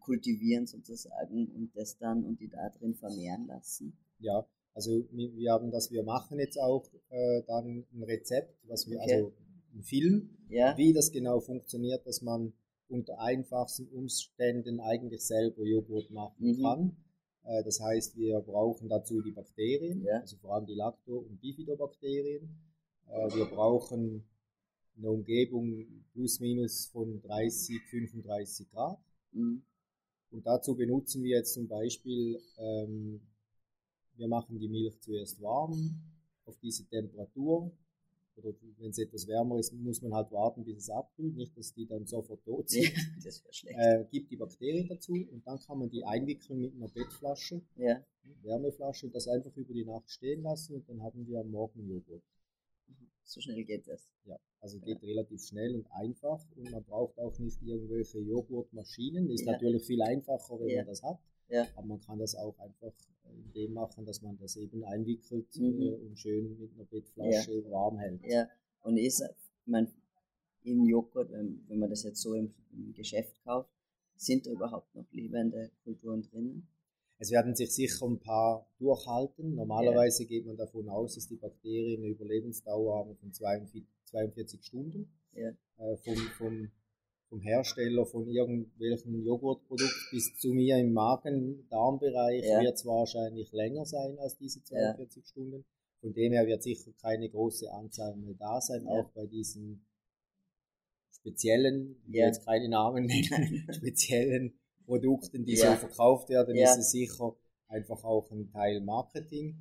kultivieren 0.00 0.66
sozusagen 0.66 1.48
und 1.48 1.76
das 1.76 1.98
dann 1.98 2.24
und 2.24 2.40
die 2.40 2.48
da 2.48 2.70
drin 2.70 2.94
vermehren 2.94 3.46
lassen. 3.46 3.96
Ja, 4.18 4.46
also 4.74 5.06
wir 5.10 5.34
wir 5.36 5.52
haben 5.52 5.70
das, 5.70 5.90
wir 5.90 6.02
machen 6.02 6.38
jetzt 6.38 6.58
auch 6.58 6.84
äh, 7.10 7.42
dann 7.46 7.86
ein 7.92 8.02
Rezept, 8.02 8.54
was 8.68 8.88
wir, 8.88 9.00
Okay. 9.00 9.12
also 9.14 9.32
ein 9.74 9.82
Film, 9.82 10.35
Ja, 10.48 10.76
wie 10.76 10.92
das 10.92 11.10
genau 11.12 11.40
funktioniert, 11.40 12.06
dass 12.06 12.22
man 12.22 12.52
unter 12.88 13.18
einfachsten 13.20 13.88
Umständen 13.88 14.80
eigentlich 14.80 15.22
selber 15.22 15.64
Joghurt 15.64 16.10
machen 16.10 16.52
Mhm. 16.52 16.62
kann. 16.62 16.96
Äh, 17.44 17.64
das 17.64 17.80
heißt, 17.80 18.16
wir 18.16 18.40
brauchen 18.40 18.88
dazu 18.88 19.22
die 19.22 19.32
Bakterien, 19.32 20.02
Ja. 20.04 20.20
also 20.20 20.36
vor 20.36 20.54
allem 20.54 20.66
die 20.66 20.74
Lacto- 20.74 21.18
und 21.18 21.40
Bifidobakterien. 21.40 22.48
Äh, 23.08 23.34
wir 23.34 23.46
brauchen 23.46 24.24
eine 24.96 25.10
Umgebung 25.10 25.84
plus 26.12 26.40
minus 26.40 26.86
von 26.86 27.20
30, 27.22 27.80
35 27.90 28.70
Grad. 28.70 28.98
mhm. 29.32 29.62
Und 30.30 30.44
dazu 30.46 30.74
benutzen 30.74 31.22
wir 31.22 31.36
jetzt 31.38 31.54
zum 31.54 31.68
Beispiel, 31.68 32.40
ähm, 32.58 33.20
wir 34.16 34.28
machen 34.28 34.58
die 34.58 34.68
Milch 34.68 34.98
zuerst 35.00 35.40
warm 35.40 36.00
auf 36.46 36.58
diese 36.58 36.84
Temperatur. 36.88 37.70
Oder 38.36 38.52
wenn 38.78 38.90
es 38.90 38.98
etwas 38.98 39.26
wärmer 39.26 39.58
ist, 39.58 39.72
muss 39.72 40.02
man 40.02 40.12
halt 40.14 40.30
warten, 40.30 40.64
bis 40.64 40.76
es 40.76 40.90
abkühlt, 40.90 41.34
nicht, 41.36 41.56
dass 41.56 41.72
die 41.72 41.86
dann 41.86 42.06
sofort 42.06 42.44
tot 42.44 42.70
ja 42.70 42.82
sind. 42.82 42.92
das 43.24 43.42
wäre 43.42 43.52
schlecht. 43.52 43.78
Äh, 43.78 44.04
gibt 44.10 44.30
die 44.30 44.36
Bakterien 44.36 44.88
dazu 44.88 45.12
und 45.14 45.46
dann 45.46 45.58
kann 45.60 45.78
man 45.78 45.88
die 45.90 46.04
einwickeln 46.04 46.60
mit 46.60 46.74
einer 46.74 46.88
Bettflasche, 46.88 47.62
ja, 47.76 48.04
Wärmeflasche 48.42 49.06
und 49.06 49.14
das 49.14 49.26
einfach 49.28 49.56
über 49.56 49.72
die 49.72 49.84
Nacht 49.84 50.10
stehen 50.10 50.42
lassen 50.42 50.74
und 50.74 50.88
dann 50.88 51.02
haben 51.02 51.26
wir 51.26 51.40
am 51.40 51.50
Morgen 51.50 51.88
Joghurt. 51.88 52.22
so 53.24 53.40
schnell 53.40 53.64
geht 53.64 53.88
das. 53.88 54.08
Ja, 54.24 54.38
also 54.60 54.78
geht 54.80 55.02
relativ 55.02 55.42
schnell 55.44 55.74
und 55.74 55.86
einfach 55.92 56.44
und 56.56 56.70
man 56.70 56.84
braucht 56.84 57.18
auch 57.18 57.38
nicht 57.38 57.60
irgendwelche 57.62 58.18
Joghurtmaschinen. 58.18 59.30
Ist 59.30 59.46
Ja. 59.46 59.52
natürlich 59.52 59.84
viel 59.84 60.02
einfacher, 60.02 60.60
wenn 60.60 60.68
Ja. 60.68 60.76
man 60.78 60.86
das 60.86 61.02
hat. 61.02 61.18
Ja. 61.48 61.66
Aber 61.76 61.86
man 61.86 62.00
kann 62.00 62.18
das 62.18 62.34
auch 62.34 62.58
einfach 62.58 62.92
in 63.24 63.52
dem 63.52 63.72
machen, 63.72 64.04
dass 64.04 64.22
man 64.22 64.36
das 64.38 64.56
eben 64.56 64.84
einwickelt 64.84 65.46
Mhm. 65.56 65.82
äh, 65.82 65.94
und 65.94 66.18
schön 66.18 66.58
mit 66.58 66.72
einer 66.74 66.84
Bettflasche 66.84 67.64
warm 67.70 67.98
hält. 67.98 68.22
Ja, 68.24 68.48
und 68.82 68.96
ist, 68.96 69.22
man, 69.64 69.88
im 70.62 70.84
Joghurt, 70.86 71.30
wenn, 71.32 71.64
wenn 71.68 71.78
man 71.78 71.90
das 71.90 72.02
jetzt 72.02 72.20
so 72.20 72.34
im, 72.34 72.52
im 72.72 72.92
Geschäft 72.94 73.42
kauft, 73.44 73.70
sind 74.16 74.46
da 74.46 74.50
überhaupt 74.50 74.94
noch 74.94 75.06
lebende 75.12 75.70
Kulturen 75.84 76.22
drinnen? 76.22 76.68
Es 77.18 77.30
werden 77.30 77.54
sich 77.54 77.74
sicher 77.74 78.06
ein 78.06 78.18
paar 78.18 78.68
durchhalten. 78.78 79.54
Normalerweise 79.54 80.26
geht 80.26 80.44
man 80.46 80.56
davon 80.56 80.88
aus, 80.88 81.14
dass 81.14 81.26
die 81.28 81.36
Bakterien 81.36 82.02
eine 82.02 82.10
Überlebensdauer 82.10 82.98
haben 82.98 83.16
von 83.16 83.32
42 83.32 83.84
42 84.04 84.64
Stunden. 84.64 85.10
Ja. 85.32 85.50
Äh, 85.78 85.96
vom, 85.98 86.16
vom, 86.38 86.70
vom 87.28 87.40
Hersteller 87.40 88.06
von 88.06 88.28
irgendwelchen 88.28 89.24
Joghurtprodukt 89.24 90.08
bis 90.12 90.36
zu 90.38 90.52
mir 90.52 90.78
im 90.78 90.92
Magen-Darm-Bereich 90.92 92.44
Ja. 92.44 92.60
wird 92.60 92.74
es 92.74 92.84
wahrscheinlich 92.86 93.50
länger 93.52 93.84
sein 93.84 94.18
als 94.18 94.36
diese 94.38 94.60
Ja. 94.60 94.94
42 94.94 95.26
Stunden. 95.26 95.64
Von 96.00 96.12
dem 96.12 96.32
her 96.32 96.46
wird 96.46 96.62
sicher 96.62 96.92
keine 97.00 97.28
große 97.28 97.72
Anzahl 97.72 98.14
mehr 98.16 98.34
da 98.34 98.60
sein, 98.60 98.84
Ja. 98.84 98.90
auch 98.90 99.10
bei 99.10 99.26
diesen 99.26 99.84
speziellen, 101.10 101.96
ich 102.06 102.12
will 102.12 102.20
Ja. 102.20 102.26
jetzt 102.26 102.44
keine 102.44 102.68
Namen 102.68 103.06
nennen, 103.60 103.66
speziellen 103.72 104.58
Produkten, 104.84 105.44
die 105.44 105.54
Ja. 105.54 105.72
so 105.72 105.78
verkauft 105.80 106.28
werden, 106.28 106.54
Ja. 106.54 106.70
ist 106.72 106.78
es 106.78 106.90
sicher 106.92 107.34
einfach 107.68 108.04
auch 108.04 108.30
ein 108.30 108.48
Teil 108.52 108.80
Marketing 108.80 109.56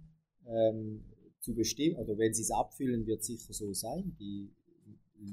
ähm, 0.48 1.04
zu 1.40 1.56
bestimmen. 1.56 1.96
Oder 1.98 2.18
wenn 2.20 2.34
sie 2.34 2.44
es 2.44 2.52
abfüllen, 2.52 3.08
wird 3.08 3.22
es 3.22 3.28
sicher 3.28 3.52
so 3.54 3.74
sein. 3.74 4.16
Die 4.20 4.52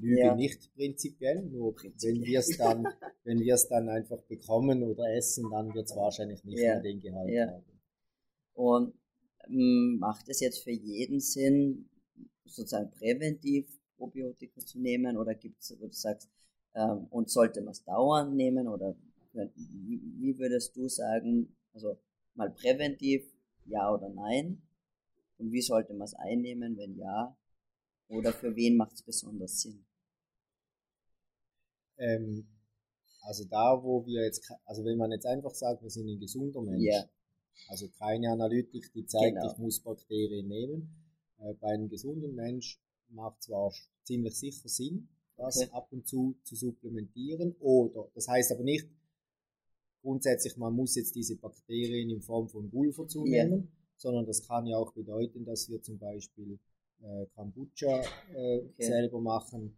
lügen 0.01 0.17
Ja. 0.17 0.35
nicht 0.35 0.73
prinzipiell, 0.75 1.43
nur 1.43 1.75
Prinzipiell. 1.75 2.17
wenn 2.21 2.25
wir 2.27 2.39
es 2.41 2.57
dann, 2.57 2.87
wenn 3.25 3.41
wir 3.41 3.55
es 3.55 3.69
dann 3.69 3.89
einfach 3.89 4.21
bekommen 4.23 4.83
oder 4.83 5.13
essen, 5.15 5.51
dann 5.51 5.75
wird 5.75 5.87
es 5.89 5.97
wahrscheinlich 5.97 6.43
nicht 6.45 6.59
Ja. 6.63 6.75
mehr 6.75 6.83
den 6.83 7.01
Gehalt 7.01 7.31
Ja. 7.33 7.47
haben. 7.49 7.65
Und 8.55 8.95
ähm, 9.49 9.99
macht 9.99 10.29
es 10.29 10.41
jetzt 10.41 10.63
für 10.63 10.71
jeden 10.71 11.21
Sinn, 11.21 11.89
sozusagen 12.45 12.91
präventiv 12.91 13.67
Probiotika 13.97 14.61
zu 14.61 14.79
nehmen 14.81 15.17
oder 15.17 15.35
gibt 15.35 15.61
es, 15.63 15.77
wo 15.81 15.87
du 15.87 15.93
sagst, 15.93 16.29
ähm, 16.75 17.07
und 17.11 17.31
sollte 17.31 17.61
man 17.61 17.73
es 17.73 17.85
dauernd 17.85 18.35
nehmen 18.35 18.69
oder 18.69 18.95
wie 19.33 20.39
würdest 20.39 20.77
du 20.77 20.89
sagen, 20.89 21.57
also 21.73 21.99
mal 22.35 22.51
präventiv, 22.51 23.25
ja 23.65 23.93
oder 23.93 24.09
nein? 24.11 24.61
Und 25.39 25.53
wie 25.53 25.63
sollte 25.63 25.95
man 25.95 26.05
es 26.05 26.15
einnehmen, 26.15 26.77
wenn 26.77 26.97
ja? 26.97 27.37
Oder 28.09 28.33
für 28.33 28.55
wen 28.57 28.77
macht 28.77 28.93
es 28.95 29.03
besonders 29.03 29.61
Sinn? 29.63 29.85
Ähm, 31.99 32.47
also 33.23 33.45
da, 33.45 33.83
wo 33.83 34.05
wir 34.07 34.25
jetzt, 34.25 34.51
also 34.65 34.85
wenn 34.85 34.99
man 34.99 35.13
jetzt 35.13 35.27
einfach 35.27 35.55
sagt, 35.55 35.83
wir 35.83 35.91
sind 35.91 36.09
ein 36.09 36.19
gesunder 36.21 36.61
Mensch, 36.63 36.85
Ja. 36.85 37.09
also 37.69 37.89
keine 37.99 38.31
Analytik, 38.31 38.93
die 38.93 39.07
zeigt, 39.07 39.37
Genau. 39.37 39.53
ich 39.53 39.59
muss 39.59 39.81
Bakterien 39.81 40.49
nehmen. 40.49 40.91
Äh, 41.39 41.55
bei 41.55 41.69
einem 41.69 41.89
gesunden 41.89 42.35
Mensch 42.35 42.81
macht 43.09 43.43
zwar 43.43 43.73
ziemlich 44.05 44.35
sicher 44.39 44.69
Sinn, 44.69 45.09
das 45.37 45.59
Okay. 45.59 45.71
ab 45.73 45.89
und 45.93 46.07
zu 46.09 46.37
zu 46.43 46.57
supplementieren, 46.57 47.55
oder, 47.61 48.11
das 48.15 48.27
heißt 48.29 48.53
aber 48.53 48.65
nicht 48.65 48.89
grundsätzlich, 50.03 50.57
man 50.57 50.75
muss 50.75 50.97
jetzt 50.97 51.15
diese 51.15 51.37
Bakterien 51.37 52.11
in 52.11 52.21
Form 52.23 52.49
von 52.49 52.69
Pulver 52.71 53.07
zunehmen, 53.07 53.71
sondern 53.97 54.27
das 54.27 54.43
kann 54.47 54.67
ja 54.67 54.77
auch 54.77 54.93
bedeuten, 54.93 55.45
dass 55.45 55.69
wir 55.69 55.81
zum 55.81 55.99
Beispiel 55.99 56.59
äh, 57.03 57.27
Kombucha 57.35 58.01
äh, 58.35 58.59
Okay. 58.61 58.83
selber 58.85 59.21
machen, 59.21 59.77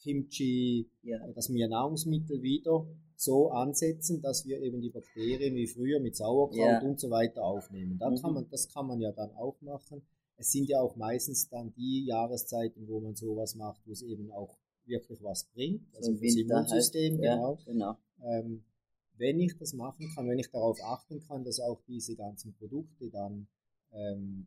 Kimchi, 0.00 0.88
Ja. 1.02 1.26
dass 1.32 1.52
wir 1.52 1.68
Nahrungsmittel 1.68 2.42
wieder 2.42 2.86
so 3.16 3.50
ansetzen, 3.50 4.20
dass 4.20 4.44
wir 4.46 4.60
eben 4.60 4.80
die 4.80 4.90
Bakterien 4.90 5.54
wie 5.54 5.66
früher 5.66 6.00
mit 6.00 6.16
Sauerkraut 6.16 6.58
Ja. 6.58 6.82
und 6.82 7.00
so 7.00 7.10
weiter 7.10 7.42
aufnehmen. 7.44 7.98
Da 7.98 8.10
Mhm. 8.10 8.16
kann 8.20 8.34
man, 8.34 8.48
das 8.50 8.68
kann 8.68 8.86
man 8.86 9.00
ja 9.00 9.10
dann 9.12 9.30
auch 9.36 9.60
machen. 9.62 10.02
Es 10.36 10.52
sind 10.52 10.68
ja 10.68 10.80
auch 10.80 10.96
meistens 10.96 11.48
dann 11.48 11.72
die 11.74 12.04
Jahreszeiten, 12.04 12.86
wo 12.88 13.00
man 13.00 13.14
sowas 13.14 13.54
macht, 13.54 13.80
wo 13.86 13.92
es 13.92 14.02
eben 14.02 14.30
auch 14.32 14.58
wirklich 14.84 15.22
was 15.22 15.44
bringt, 15.54 15.82
also 15.96 16.12
So 16.12 16.18
fürs 16.18 16.34
halt. 16.36 16.44
Immunsystem, 16.44 17.22
ja, 17.22 17.34
genau. 17.36 17.58
genau. 17.64 17.96
Ähm, 18.22 18.64
wenn 19.16 19.40
ich 19.40 19.56
das 19.56 19.72
machen 19.72 20.08
kann, 20.14 20.28
wenn 20.28 20.38
ich 20.38 20.50
darauf 20.50 20.78
achten 20.84 21.20
kann, 21.20 21.42
dass 21.42 21.58
auch 21.58 21.80
diese 21.88 22.14
ganzen 22.16 22.52
Produkte 22.54 23.08
dann 23.10 23.48
ähm, 23.92 24.46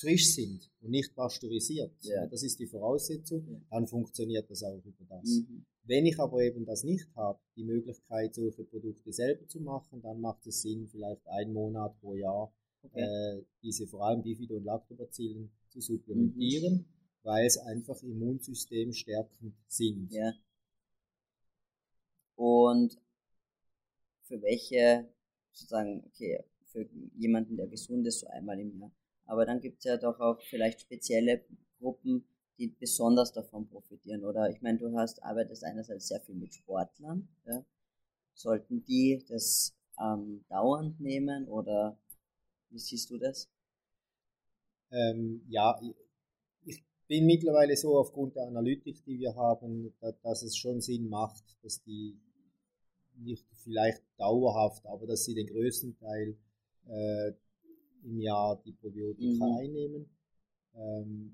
frisch 0.00 0.34
sind 0.34 0.70
und 0.80 0.90
nicht 0.90 1.14
pasteurisiert, 1.14 1.92
Ja. 2.02 2.26
das 2.26 2.42
ist 2.42 2.58
die 2.58 2.66
Voraussetzung, 2.66 3.46
Ja. 3.50 3.60
dann 3.70 3.86
funktioniert 3.86 4.50
das 4.50 4.62
auch 4.62 4.82
über 4.84 5.04
das. 5.08 5.28
Mhm. 5.28 5.64
Wenn 5.84 6.06
ich 6.06 6.18
aber 6.18 6.42
eben 6.42 6.64
das 6.64 6.84
nicht 6.84 7.06
habe, 7.14 7.38
die 7.56 7.64
Möglichkeit, 7.64 8.34
solche 8.34 8.64
Produkte 8.64 9.12
selber 9.12 9.46
zu 9.46 9.60
machen, 9.60 10.00
dann 10.02 10.20
macht 10.20 10.46
es 10.46 10.62
Sinn, 10.62 10.86
vielleicht 10.88 11.26
einen 11.28 11.52
Monat 11.52 11.98
pro 12.00 12.14
Jahr 12.14 12.52
Okay. 12.82 13.00
äh, 13.02 13.44
diese 13.62 13.86
vor 13.86 14.06
allem 14.06 14.22
Bifido- 14.22 14.56
und 14.56 14.64
Lactobacillen 14.64 15.50
zu 15.68 15.80
supplementieren, 15.82 16.86
weil 17.22 17.44
es 17.46 17.58
einfach 17.58 18.02
Immunsystem 18.02 18.92
stärkend 18.92 19.54
sind. 19.68 20.10
Ja. 20.12 20.32
Und 22.36 22.96
für 24.22 24.40
welche, 24.40 25.08
sozusagen, 25.52 26.04
okay, 26.06 26.42
für 26.66 26.88
jemanden, 27.18 27.56
der 27.56 27.66
gesund 27.66 28.06
ist, 28.06 28.20
so 28.20 28.26
einmal 28.28 28.58
im 28.58 28.78
Jahr. 28.78 28.92
Aber 29.30 29.46
dann 29.46 29.60
gibt 29.60 29.78
es 29.78 29.84
ja 29.84 29.96
doch 29.96 30.18
auch 30.18 30.40
vielleicht 30.42 30.80
spezielle 30.80 31.44
Gruppen, 31.78 32.24
die 32.58 32.66
besonders 32.66 33.32
davon 33.32 33.68
profitieren. 33.68 34.24
Oder 34.24 34.50
ich 34.50 34.60
meine, 34.60 34.78
du 34.78 34.92
hast, 34.98 35.22
arbeitest 35.22 35.62
einerseits 35.62 36.08
sehr 36.08 36.20
viel 36.20 36.34
mit 36.34 36.52
Sportlern. 36.52 37.28
Ja? 37.46 37.64
Sollten 38.34 38.84
die 38.84 39.24
das 39.28 39.72
ähm, 40.00 40.44
dauernd 40.48 40.98
nehmen 40.98 41.46
oder 41.46 41.96
wie 42.70 42.80
siehst 42.80 43.08
du 43.10 43.18
das? 43.18 43.48
Ähm, 44.90 45.44
ja, 45.48 45.80
ich 46.64 46.82
bin 47.06 47.26
mittlerweile 47.26 47.76
so 47.76 47.98
aufgrund 47.98 48.34
der 48.34 48.48
Analytik, 48.48 49.04
die 49.04 49.20
wir 49.20 49.36
haben, 49.36 49.94
da, 50.00 50.10
dass 50.24 50.42
es 50.42 50.56
schon 50.56 50.80
Sinn 50.80 51.08
macht, 51.08 51.44
dass 51.62 51.80
die 51.84 52.18
nicht 53.14 53.46
vielleicht 53.62 54.02
dauerhaft, 54.16 54.84
aber 54.86 55.06
dass 55.06 55.24
sie 55.24 55.34
den 55.34 55.46
größten 55.46 55.96
Teil 55.98 56.36
äh, 56.88 57.32
im 58.04 58.20
Jahr 58.20 58.60
die 58.64 58.72
Probiotika 58.72 59.46
Mhm. 59.46 59.56
einnehmen. 59.56 60.06
Ähm, 60.74 61.32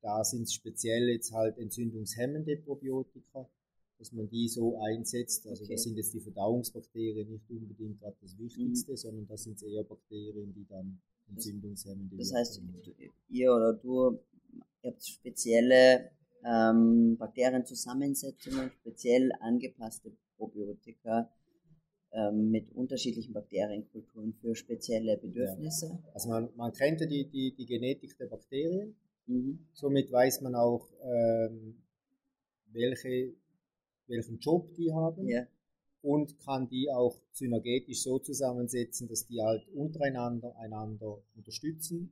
da 0.00 0.22
sind 0.24 0.42
es 0.42 0.52
speziell 0.54 1.08
jetzt 1.08 1.32
halt 1.32 1.58
entzündungshemmende 1.58 2.56
Probiotika, 2.58 3.48
dass 3.98 4.12
man 4.12 4.28
die 4.28 4.48
so 4.48 4.78
einsetzt. 4.80 5.46
Also 5.46 5.64
Okay. 5.64 5.74
das 5.74 5.82
sind 5.82 5.96
jetzt 5.96 6.14
die 6.14 6.20
Verdauungsbakterien 6.20 7.28
nicht 7.30 7.50
unbedingt 7.50 7.98
gerade 8.00 8.16
das 8.22 8.38
Wichtigste, 8.38 8.96
sondern 8.96 9.26
das 9.26 9.44
sind 9.44 9.62
eher 9.62 9.82
Bakterien, 9.84 10.54
die 10.54 10.66
dann 10.68 11.00
entzündungshemmende 11.28 12.16
Das 12.16 12.28
Wirkung 12.28 12.38
heißt, 12.38 12.62
ihr 13.30 13.52
oder 13.54 13.72
du 13.74 14.18
ihr 14.82 14.90
habt 14.92 15.04
spezielle 15.04 16.10
ähm, 16.44 17.16
Bakterienzusammensetzungen, 17.18 18.70
speziell 18.80 19.32
angepasste 19.40 20.12
Probiotika 20.36 21.28
mit 22.32 22.72
unterschiedlichen 22.72 23.32
Bakterienkulturen 23.32 24.32
für 24.32 24.54
spezielle 24.54 25.16
Bedürfnisse. 25.18 25.98
Also 26.14 26.28
man, 26.30 26.48
man 26.56 26.72
kennt 26.72 27.00
ja 27.00 27.06
die, 27.06 27.24
die, 27.28 27.54
die 27.54 27.66
Genetik 27.66 28.16
der 28.18 28.26
Bakterien, 28.26 28.94
Mhm. 29.28 29.58
somit 29.74 30.10
weiß 30.10 30.40
man 30.40 30.54
auch, 30.54 30.88
ähm, 31.04 31.76
welche, 32.72 33.34
welchen 34.06 34.38
Job 34.38 34.72
die 34.74 34.90
haben 34.92 35.28
Ja, 35.28 35.46
und 36.00 36.38
kann 36.40 36.68
die 36.68 36.90
auch 36.90 37.14
synergetisch 37.32 38.02
so 38.02 38.18
zusammensetzen, 38.18 39.06
dass 39.06 39.26
die 39.26 39.42
halt 39.42 39.68
untereinander 39.74 40.56
einander 40.56 41.18
unterstützen 41.36 42.10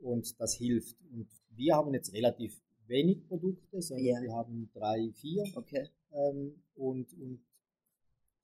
und 0.00 0.38
das 0.38 0.54
hilft. 0.54 0.96
Und 1.12 1.28
wir 1.56 1.76
haben 1.76 1.94
jetzt 1.94 2.12
relativ 2.12 2.60
wenig 2.86 3.26
Produkte, 3.26 3.80
sondern 3.80 4.04
Ja. 4.06 4.22
wir 4.22 4.32
haben 4.34 4.70
drei, 4.74 5.10
vier 5.14 5.44
okay. 5.54 5.88
ähm, 6.12 6.62
und, 6.74 7.10
und 7.14 7.40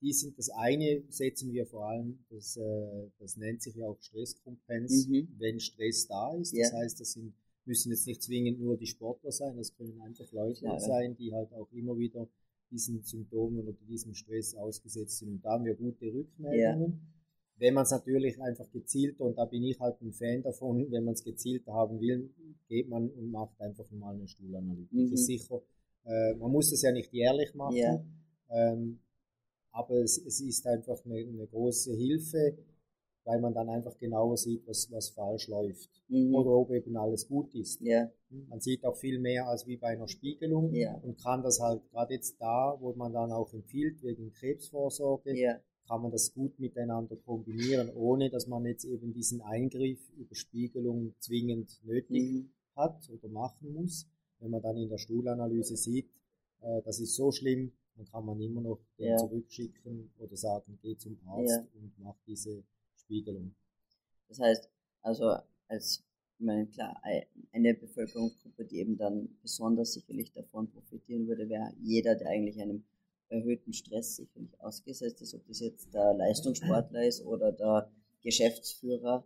die 0.01 0.13
sind 0.13 0.37
das 0.37 0.49
eine, 0.49 1.03
setzen 1.09 1.53
wir 1.53 1.65
vor 1.65 1.87
allem, 1.87 2.19
das, 2.29 2.57
äh, 2.57 3.09
das 3.19 3.37
nennt 3.37 3.61
sich 3.61 3.75
ja 3.75 3.87
auch 3.87 4.01
Stresskompens, 4.01 5.07
Mhm. 5.07 5.27
wenn 5.37 5.59
Stress 5.59 6.07
da 6.07 6.33
ist. 6.35 6.53
Ja. 6.53 6.63
Das 6.63 6.73
heißt, 6.73 6.99
das 6.99 7.13
sind, 7.13 7.33
müssen 7.65 7.91
jetzt 7.91 8.07
nicht 8.07 8.23
zwingend 8.23 8.59
nur 8.59 8.77
die 8.77 8.87
Sportler 8.87 9.31
sein, 9.31 9.55
das 9.57 9.75
können 9.75 10.01
einfach 10.01 10.31
Leute 10.31 10.65
ja. 10.65 10.79
sein, 10.79 11.15
die 11.15 11.31
halt 11.31 11.53
auch 11.53 11.71
immer 11.71 11.97
wieder 11.97 12.27
diesen 12.71 13.03
Symptomen 13.03 13.59
oder 13.59 13.73
diesem 13.87 14.13
Stress 14.13 14.55
ausgesetzt 14.55 15.19
sind. 15.19 15.29
Und 15.33 15.45
da 15.45 15.51
haben 15.51 15.65
wir 15.65 15.75
gute 15.75 16.05
Rückmeldungen. 16.05 17.01
Wenn 17.57 17.75
man 17.75 17.83
es 17.83 17.91
natürlich 17.91 18.41
einfach 18.41 18.71
gezielter, 18.71 19.25
und 19.25 19.37
da 19.37 19.45
bin 19.45 19.63
ich 19.63 19.79
halt 19.79 20.01
ein 20.01 20.13
Fan 20.13 20.41
davon, 20.41 20.89
wenn 20.89 21.03
man 21.03 21.13
es 21.13 21.23
gezielter 21.23 21.73
haben 21.73 21.99
will, 21.99 22.33
geht 22.67 22.89
man 22.89 23.07
und 23.09 23.29
macht 23.29 23.61
einfach 23.61 23.89
mal 23.91 24.15
eine 24.15 24.27
Stuhlanalyse. 24.27 24.95
Mhm. 24.95 25.15
Sicher, 25.15 25.61
äh, 26.05 26.33
man 26.35 26.51
muss 26.51 26.71
es 26.71 26.81
ja 26.81 26.91
nicht 26.91 27.13
jährlich 27.13 27.53
machen, 27.53 27.75
ähm, 28.49 28.99
aber 29.71 29.95
es, 30.01 30.17
es 30.17 30.41
ist 30.41 30.67
einfach 30.67 31.03
eine, 31.05 31.15
eine 31.15 31.47
große 31.47 31.93
Hilfe, 31.93 32.57
weil 33.23 33.39
man 33.39 33.53
dann 33.53 33.69
einfach 33.69 33.97
genauer 33.97 34.37
sieht, 34.37 34.67
was, 34.67 34.91
was 34.91 35.09
falsch 35.09 35.47
läuft. 35.47 35.89
Mhm. 36.07 36.33
Oder 36.33 36.49
ob 36.51 36.71
eben 36.71 36.97
alles 36.97 37.27
gut 37.27 37.53
ist. 37.53 37.81
Ja, 37.81 38.09
Man 38.49 38.59
sieht 38.59 38.83
auch 38.83 38.95
viel 38.95 39.19
mehr 39.19 39.47
als 39.47 39.67
wie 39.67 39.77
bei 39.77 39.89
einer 39.89 40.07
Spiegelung 40.07 40.73
ja, 40.73 40.95
und 40.95 41.21
kann 41.21 41.43
das 41.43 41.59
halt 41.59 41.87
gerade 41.91 42.13
jetzt 42.13 42.41
da, 42.41 42.75
wo 42.79 42.93
man 42.93 43.13
dann 43.13 43.31
auch 43.31 43.53
empfiehlt, 43.53 44.01
wegen 44.03 44.31
Krebsvorsorge, 44.33 45.37
ja, 45.37 45.59
kann 45.87 46.01
man 46.01 46.11
das 46.11 46.33
gut 46.33 46.57
miteinander 46.59 47.15
kombinieren, 47.17 47.91
ohne 47.93 48.29
dass 48.29 48.47
man 48.47 48.65
jetzt 48.65 48.85
eben 48.85 49.13
diesen 49.13 49.41
Eingriff 49.41 49.99
über 50.15 50.35
Spiegelung 50.35 51.13
zwingend 51.19 51.79
nötig 51.83 52.31
mhm. 52.31 52.49
hat 52.75 53.09
oder 53.09 53.27
machen 53.27 53.73
muss. 53.73 54.07
Wenn 54.39 54.51
man 54.51 54.61
dann 54.61 54.77
in 54.77 54.89
der 54.89 54.97
Stuhlanalyse 54.97 55.75
sieht, 55.75 56.09
äh, 56.61 56.81
das 56.83 56.99
ist 56.99 57.15
so 57.15 57.31
schlimm, 57.31 57.73
dann 58.01 58.11
kann 58.11 58.25
man 58.25 58.41
immer 58.41 58.61
noch 58.61 58.79
den 58.97 59.09
Ja. 59.09 59.17
zurückschicken 59.17 60.11
oder 60.17 60.35
sagen, 60.35 60.77
geh 60.81 60.97
zum 60.97 61.17
Arzt 61.27 61.49
Ja. 61.57 61.67
und 61.75 61.93
mach 61.99 62.15
diese 62.25 62.63
Spiegelung. 62.95 63.53
Das 64.27 64.39
heißt, 64.39 64.69
also 65.01 65.35
als, 65.67 66.03
ich 66.39 66.45
meine, 66.45 66.65
klar, 66.67 66.99
ei- 67.03 67.27
eine 67.51 67.73
Bevölkerungsgruppe, 67.75 68.65
die 68.65 68.79
eben 68.79 68.97
dann 68.97 69.29
besonders 69.41 69.93
sicherlich 69.93 70.31
davon 70.31 70.69
profitieren 70.71 71.27
würde, 71.27 71.47
wäre 71.49 71.73
jeder, 71.81 72.15
der 72.15 72.29
eigentlich 72.29 72.59
einem 72.59 72.83
erhöhten 73.29 73.73
Stress 73.73 74.15
sicherlich 74.15 74.59
ausgesetzt 74.59 75.21
ist, 75.21 75.33
ob 75.35 75.45
das 75.47 75.59
jetzt 75.59 75.93
der 75.93 76.13
Leistungssportler 76.15 77.05
ist 77.05 77.23
oder 77.25 77.51
der 77.51 77.91
Geschäftsführer, 78.23 79.25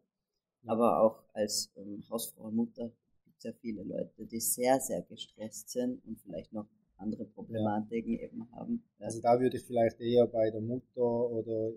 Ja. 0.64 0.72
aber 0.72 1.02
auch 1.02 1.24
als 1.34 1.72
ähm, 1.78 2.04
Hausfrau 2.10 2.44
und 2.46 2.56
Mutter 2.56 2.92
gibt 3.24 3.38
es 3.38 3.44
ja 3.46 3.54
viele 3.54 3.84
Leute, 3.84 4.26
die 4.26 4.40
sehr, 4.40 4.80
sehr 4.80 5.02
gestresst 5.04 5.70
sind 5.70 6.04
und 6.06 6.20
vielleicht 6.20 6.52
noch 6.54 6.68
andere 6.98 7.26
Problematiken 7.26 8.18
eben 8.20 8.50
haben. 8.52 8.84
Ja. 9.00 9.06
Also 9.08 9.22
da 9.22 9.40
würde 9.40 9.58
ich 9.58 9.64
vielleicht 9.64 10.00
eher 10.00 10.28
bei 10.28 10.50
der 10.50 10.62
Mutter 10.62 11.30
oder 11.30 11.72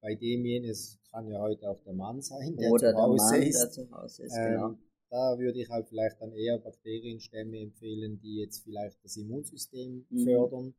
bei 0.00 0.14
demjenigen, 0.14 0.70
es 0.70 0.98
kann 1.10 1.28
ja 1.28 1.40
heute 1.40 1.68
auch 1.70 1.80
der 1.84 1.92
Mann 1.92 2.20
sein, 2.22 2.56
der 2.56 2.70
oder 2.70 2.92
zu 2.92 2.98
Hause 3.02 3.24
Mann, 3.34 3.42
ist. 3.42 3.60
der 3.60 3.70
zu 3.70 3.90
Hause 3.92 4.22
ist, 4.24 4.36
Ähm, 4.36 4.52
genau. 4.54 4.74
Da 5.10 5.38
würde 5.38 5.60
ich 5.60 5.68
halt 5.68 5.86
vielleicht 5.88 6.20
dann 6.22 6.32
eher 6.32 6.58
Bakterienstämme 6.58 7.58
empfehlen, 7.60 8.18
die 8.20 8.36
jetzt 8.40 8.60
vielleicht 8.64 8.96
das 9.04 9.16
Immunsystem 9.18 10.06
Mhm. 10.08 10.24
fördern, 10.24 10.74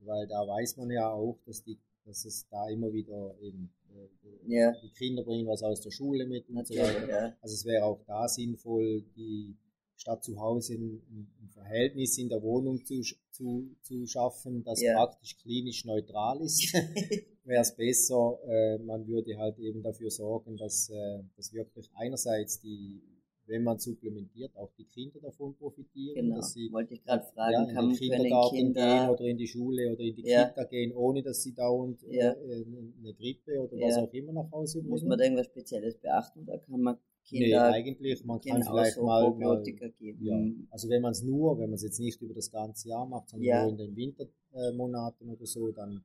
weil 0.00 0.26
da 0.26 0.46
weiß 0.46 0.76
man 0.76 0.90
ja 0.90 1.08
auch, 1.10 1.38
dass 1.46 1.62
die, 1.62 1.78
dass 2.04 2.24
es 2.24 2.48
da 2.48 2.68
immer 2.68 2.92
wieder 2.92 3.36
eben 3.40 3.72
äh, 3.94 4.08
Ja. 4.52 4.72
die 4.82 4.90
Kinder 4.90 5.22
bringen 5.22 5.46
was 5.46 5.62
aus 5.62 5.80
der 5.80 5.90
Schule 5.92 6.26
mit 6.26 6.48
und 6.50 6.66
so 6.66 6.74
weiter. 6.74 7.08
ja. 7.08 7.36
Also 7.40 7.54
es 7.54 7.64
wäre 7.64 7.84
auch 7.84 8.02
da 8.06 8.26
sinnvoll, 8.28 9.02
die 9.16 9.56
statt 9.96 10.22
zu 10.24 10.38
Hause 10.40 10.74
ein, 10.74 11.02
ein 11.10 11.48
Verhältnis 11.52 12.18
in 12.18 12.28
der 12.28 12.42
Wohnung 12.42 12.84
zu, 12.84 13.02
zu, 13.30 13.70
zu 13.82 14.06
schaffen, 14.06 14.62
das 14.64 14.80
Ja. 14.82 14.94
praktisch 14.94 15.36
klinisch 15.38 15.84
neutral 15.84 16.40
ist. 16.42 16.72
wäre 17.44 17.62
es 17.62 17.74
besser, 17.76 18.38
äh, 18.46 18.78
man 18.78 19.06
würde 19.06 19.36
halt 19.38 19.58
eben 19.58 19.82
dafür 19.82 20.10
sorgen, 20.10 20.56
dass, 20.56 20.90
äh, 20.90 21.22
dass 21.36 21.52
wirklich 21.52 21.88
einerseits 21.94 22.60
die, 22.60 23.00
wenn 23.46 23.62
man 23.62 23.78
supplementiert, 23.78 24.56
auch 24.56 24.72
die 24.76 24.84
Kinder 24.84 25.20
davon 25.20 25.54
profitieren. 25.54 26.16
Genau, 26.16 26.36
dass 26.36 26.52
sie 26.52 26.70
wollte 26.72 26.94
ich 26.94 27.04
gerade 27.04 27.24
fragen, 27.32 27.52
ja, 27.52 27.62
in 27.62 27.68
kann, 27.68 27.84
können 27.86 27.94
Kindergarten 27.96 28.56
Kinder, 28.56 28.98
gehen 28.98 29.08
oder 29.10 29.24
in 29.24 29.38
die 29.38 29.46
Schule 29.46 29.92
oder 29.92 30.00
in 30.00 30.16
die 30.16 30.26
Ja. 30.26 30.46
Kita 30.48 30.64
gehen, 30.64 30.92
ohne 30.92 31.22
dass 31.22 31.42
sie 31.44 31.54
dauernd 31.54 32.02
Ja. 32.10 32.32
äh, 32.32 32.64
eine 33.00 33.14
Grippe 33.14 33.60
oder 33.60 33.76
was 33.80 33.96
auch 33.98 34.12
immer 34.12 34.32
nach 34.32 34.50
Hause 34.50 34.78
bringen. 34.80 34.90
muss 34.90 35.04
man 35.04 35.16
da 35.16 35.24
irgendwas 35.24 35.46
Spezielles 35.46 35.96
beachten 35.98 36.40
oder 36.42 36.58
kann 36.58 36.80
man 36.80 36.98
nee, 37.32 37.40
Kinder 37.44 37.72
eigentlich, 37.72 38.24
man 38.24 38.40
kann 38.40 38.60
genauso 38.60 38.72
vielleicht 38.72 38.96
mal, 38.98 39.22
mal 39.22 39.30
Probiotika 39.30 39.88
geben? 39.88 40.24
ja, 40.24 40.66
also 40.70 40.88
wenn 40.88 41.02
man 41.02 41.12
es 41.12 41.22
nur, 41.22 41.58
wenn 41.58 41.70
man 41.70 41.74
es 41.74 41.82
jetzt 41.82 42.00
nicht 42.00 42.20
über 42.22 42.34
das 42.34 42.50
ganze 42.50 42.88
Jahr 42.88 43.06
macht, 43.06 43.28
sondern 43.28 43.48
Ja. 43.48 43.62
nur 43.62 43.70
in 43.70 43.76
den 43.78 43.96
Wintermonaten 43.96 45.28
oder 45.30 45.46
so, 45.46 45.70
dann 45.72 46.04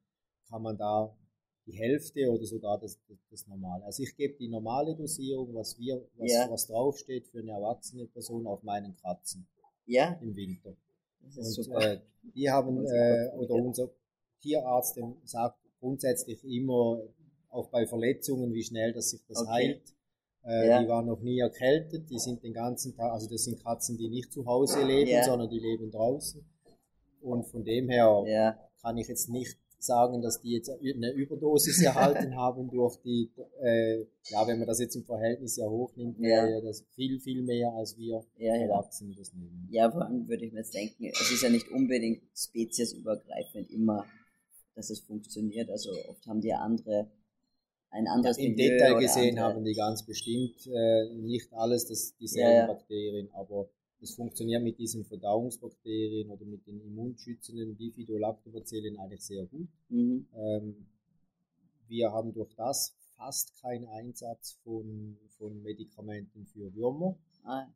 kann 0.50 0.62
man 0.62 0.78
da 0.78 1.16
die 1.66 1.74
Hälfte 1.74 2.30
oder 2.30 2.46
sogar 2.46 2.80
das, 2.80 3.00
das, 3.30 3.48
normale. 3.48 3.84
Also 3.86 4.04
ich 4.04 4.16
gebe 4.16 4.36
die 4.38 4.50
normale 4.50 4.96
Dosierung, 4.96 5.54
was 5.54 5.78
wir, 5.80 6.04
was, 6.18 6.32
Ja. 6.32 6.50
was 6.50 6.68
draufsteht 6.68 7.28
für 7.28 7.40
eine 7.40 7.52
erwachsene 7.52 8.08
Person 8.08 8.48
auf 8.48 8.64
meinen 8.64 8.96
Katzen 8.98 9.48
Ja, 9.86 10.18
im 10.22 10.36
Winter. 10.36 10.76
das 11.22 11.38
ist 11.38 11.56
Und 11.58 11.66
super. 11.66 11.94
äh, 11.94 12.00
die 12.36 12.50
haben, 12.50 12.86
äh, 12.86 13.30
oder 13.38 13.56
unser 13.56 13.90
Tierarzt 14.42 15.00
sagt 15.24 15.60
grundsätzlich 15.80 16.44
immer, 16.44 17.02
auch 17.50 17.68
bei 17.70 17.86
Verletzungen, 17.86 18.54
wie 18.54 18.64
schnell 18.64 18.94
dass 18.94 19.12
sich 19.12 19.22
das 19.28 19.40
Okay. 19.42 19.50
heilt. 19.50 19.94
Äh, 20.44 20.68
Ja. 20.70 20.82
Die 20.82 20.88
waren 20.88 21.06
noch 21.06 21.22
nie 21.22 21.40
erkältet, 21.40 22.10
die 22.10 22.20
sind 22.20 22.44
den 22.44 22.54
ganzen 22.54 22.96
Tag, 22.96 23.12
also 23.12 23.30
das 23.30 23.44
sind 23.44 23.64
Katzen, 23.64 23.98
die 23.98 24.10
nicht 24.10 24.32
zu 24.34 24.46
Hause 24.46 24.84
leben, 24.84 25.10
Ja. 25.12 25.24
sondern 25.24 25.50
die 25.50 25.60
leben 25.60 25.92
draußen. 25.92 26.44
Und 27.22 27.46
von 27.48 27.64
dem 27.64 27.90
her 27.90 28.24
ja, 28.28 28.58
kann 28.82 28.98
ich 28.98 29.08
jetzt 29.08 29.30
nicht 29.30 29.58
sagen, 29.78 30.22
dass 30.22 30.42
die 30.42 30.52
jetzt 30.52 30.70
eine 30.70 31.12
Überdosis 31.12 31.82
erhalten 31.84 32.36
haben 32.36 32.70
durch 32.70 32.98
die, 33.02 33.32
äh, 33.62 34.02
ja, 34.30 34.46
wenn 34.48 34.60
man 34.60 34.68
das 34.68 34.80
jetzt 34.80 34.96
im 34.96 35.04
Verhältnis 35.06 35.58
ja 35.58 35.68
hochnimmt, 35.68 36.18
Ja. 36.20 36.24
wäre 36.44 36.52
ja 36.54 36.62
das 36.62 36.84
viel, 36.96 37.20
viel 37.20 37.42
mehr, 37.44 37.72
als 37.74 37.98
wir 37.98 38.24
ja, 38.38 38.56
ja. 38.56 38.62
Erwachsene 38.64 39.14
das 39.16 39.34
nehmen. 39.34 39.68
Ja, 39.72 39.90
vor 39.92 40.04
allem 40.06 40.28
würde 40.28 40.46
ich 40.46 40.52
mir 40.54 40.60
jetzt 40.60 40.74
denken, 40.74 41.06
es 41.06 41.32
ist 41.32 41.42
ja 41.44 41.50
nicht 41.50 41.68
unbedingt 41.70 42.22
speziesübergreifend 42.36 43.72
immer, 43.72 44.06
dass 44.76 44.90
es 44.90 45.00
funktioniert. 45.02 45.70
Also 45.70 45.92
oft 46.10 46.26
haben 46.28 46.42
die 46.42 46.50
ja 46.50 46.60
andere, 46.60 47.10
ein 47.92 48.08
anderes 48.08 48.38
Im 48.38 48.56
Milieu 48.56 48.70
Detail 48.70 49.00
gesehen 49.00 49.38
andere, 49.38 49.46
haben 49.46 49.64
die 49.64 49.74
ganz 49.74 50.04
bestimmt 50.04 50.66
äh, 50.68 51.14
nicht 51.14 51.54
alles 51.54 51.86
das, 51.88 52.16
dieselben 52.18 52.50
Ja, 52.50 52.60
ja. 52.60 52.68
Bakterien, 52.68 53.30
aber 53.34 53.70
es 54.02 54.16
funktioniert 54.16 54.64
mit 54.64 54.80
diesen 54.80 55.06
Verdauungsbakterien 55.06 56.32
oder 56.32 56.46
mit 56.46 56.66
den 56.66 56.82
immunschützenden 56.82 57.76
Bifidolactobacillen 57.76 58.98
eigentlich 58.98 59.22
sehr 59.22 59.46
gut. 59.46 59.68
Mhm. 59.90 60.26
Ähm, 60.36 60.88
wir 61.88 62.12
haben 62.12 62.34
durch 62.34 62.54
das 62.56 62.96
fast 63.18 63.62
keinen 63.62 63.86
Einsatz 63.88 64.58
von, 64.64 65.18
von 65.38 65.62
Medikamenten 65.62 66.48
für 66.48 66.74
Würmer. 66.74 67.18
Ah, 67.44 67.68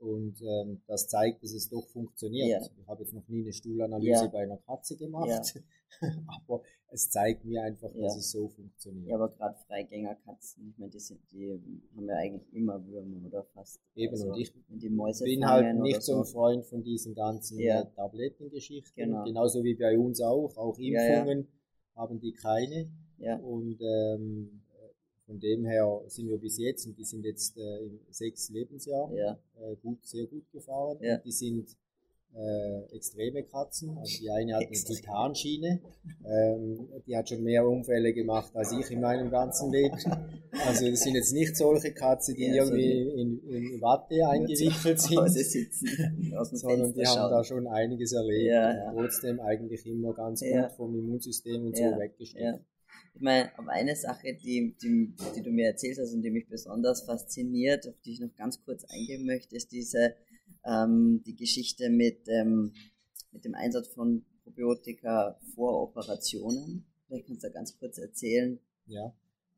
Und 0.00 0.40
ähm, 0.42 0.80
das 0.86 1.08
zeigt, 1.08 1.42
dass 1.42 1.52
es 1.52 1.68
doch 1.68 1.86
funktioniert. 1.88 2.48
Ja. 2.48 2.60
Ich 2.80 2.86
habe 2.86 3.02
jetzt 3.02 3.12
noch 3.14 3.26
nie 3.28 3.42
eine 3.42 3.52
Stuhlanalyse 3.52 4.24
Ja. 4.24 4.26
bei 4.28 4.42
einer 4.44 4.58
Katze 4.58 4.96
gemacht, 4.96 5.60
aber 6.46 6.62
es 6.90 7.10
zeigt 7.10 7.44
mir 7.44 7.62
einfach, 7.62 7.88
dass 7.92 8.14
Ja. 8.14 8.18
es 8.18 8.30
so 8.30 8.48
funktioniert. 8.48 9.08
ja, 9.08 9.16
aber 9.16 9.28
gerade 9.30 9.56
Freigängerkatzen, 9.66 10.68
ich 10.70 10.78
meine, 10.78 10.90
die, 10.92 11.00
sind, 11.00 11.20
die 11.32 11.50
haben 11.96 12.06
ja 12.08 12.14
eigentlich 12.16 12.52
immer 12.54 12.84
Würmer 12.86 13.26
oder 13.26 13.44
fast. 13.54 13.80
Eben, 13.96 14.12
also, 14.12 14.28
und 14.32 14.38
ich 14.38 14.52
wenn 14.68 14.78
die 14.78 14.88
Mäuse 14.88 15.24
bin 15.24 15.44
halt 15.46 15.76
nicht 15.80 16.02
so 16.02 16.18
ein. 16.18 16.24
Freund 16.24 16.64
von 16.64 16.82
diesen 16.82 17.14
ganzen 17.14 17.58
Ja. 17.58 17.82
Tablettengeschichten. 17.84 18.94
Genau. 18.94 19.24
Genauso 19.24 19.64
wie 19.64 19.74
bei 19.74 19.98
uns 19.98 20.20
auch. 20.20 20.56
Auch 20.56 20.78
Ja, 20.78 21.02
ja. 21.02 21.18
Impfungen 21.20 21.48
haben 21.96 22.20
die 22.20 22.32
keine. 22.32 22.88
Ja, 23.18 23.36
Und 23.38 23.80
ähm, 23.82 24.62
von 25.28 25.38
dem 25.38 25.66
her 25.66 26.02
sind 26.06 26.28
wir 26.28 26.38
bis 26.38 26.56
jetzt, 26.56 26.86
und 26.86 26.96
die 26.96 27.04
sind 27.04 27.22
jetzt 27.24 27.58
äh, 27.58 27.84
im 27.84 28.00
sechsten 28.10 28.54
Lebensjahr, 28.54 29.12
ja, 29.12 29.38
äh, 29.60 29.76
gut, 29.76 30.04
sehr 30.06 30.26
gut 30.26 30.50
gefahren. 30.50 30.96
Ja. 31.02 31.18
Die 31.18 31.32
sind 31.32 31.76
äh, 32.34 32.96
extreme 32.96 33.42
Katzen. 33.42 33.98
Also 33.98 34.20
die 34.20 34.30
eine 34.30 34.54
hat 34.54 34.62
eine. 34.62 34.72
Titanschiene. 34.72 35.80
Ähm, 36.24 36.88
die 37.06 37.16
hat 37.16 37.28
schon 37.28 37.42
mehr 37.42 37.66
Unfälle 37.66 38.12
gemacht 38.12 38.54
als 38.54 38.72
ich 38.72 38.90
in 38.90 39.00
meinem 39.00 39.30
ganzen 39.30 39.70
Leben. 39.70 39.98
Also 40.66 40.90
das 40.90 41.00
sind 41.00 41.14
jetzt 41.14 41.32
nicht 41.32 41.56
solche 41.56 41.92
Katzen, 41.92 42.34
die 42.34 42.46
Ja, 42.46 42.64
so 42.64 42.74
irgendwie 42.74 43.20
in, 43.20 43.38
in 43.48 43.80
Watte 43.80 44.26
eingewickelt 44.26 44.98
sind, 45.00 45.72
sondern 46.52 46.92
die 46.94 47.06
haben 47.06 47.30
da 47.30 47.44
schon 47.44 47.66
einiges 47.68 48.12
erlebt 48.12 48.50
Ja, 48.50 48.92
trotzdem 48.92 49.40
eigentlich 49.40 49.86
immer 49.86 50.14
ganz 50.14 50.40
gut 50.40 50.72
vom 50.76 50.98
Immunsystem 50.98 51.66
und 51.66 51.76
so 51.76 51.84
weggesteckt. 51.84 52.60
Ich 53.14 53.20
meine, 53.20 53.56
aber 53.58 53.72
eine 53.72 53.96
Sache, 53.96 54.34
die, 54.34 54.74
die, 54.80 55.14
die 55.34 55.42
du 55.42 55.50
mir 55.50 55.66
erzählt 55.66 55.98
hast 55.98 56.12
und 56.14 56.22
die 56.22 56.30
mich 56.30 56.48
besonders 56.48 57.02
fasziniert, 57.02 57.86
auf 57.88 57.94
die 58.04 58.12
ich 58.12 58.20
noch 58.20 58.34
ganz 58.36 58.62
kurz 58.64 58.84
eingehen 58.84 59.26
möchte, 59.26 59.56
ist 59.56 59.72
diese 59.72 60.14
ähm, 60.64 61.22
die 61.26 61.36
Geschichte 61.36 61.90
mit, 61.90 62.28
ähm, 62.28 62.72
mit 63.32 63.44
dem 63.44 63.54
Einsatz 63.54 63.88
von 63.88 64.24
Probiotika 64.44 65.38
vor 65.54 65.82
Operationen. 65.82 66.84
Vielleicht 67.06 67.26
kannst 67.26 67.42
du 67.44 67.48
da 67.48 67.52
ganz 67.54 67.78
kurz 67.78 67.98
erzählen. 67.98 68.58
Ja. 68.86 69.14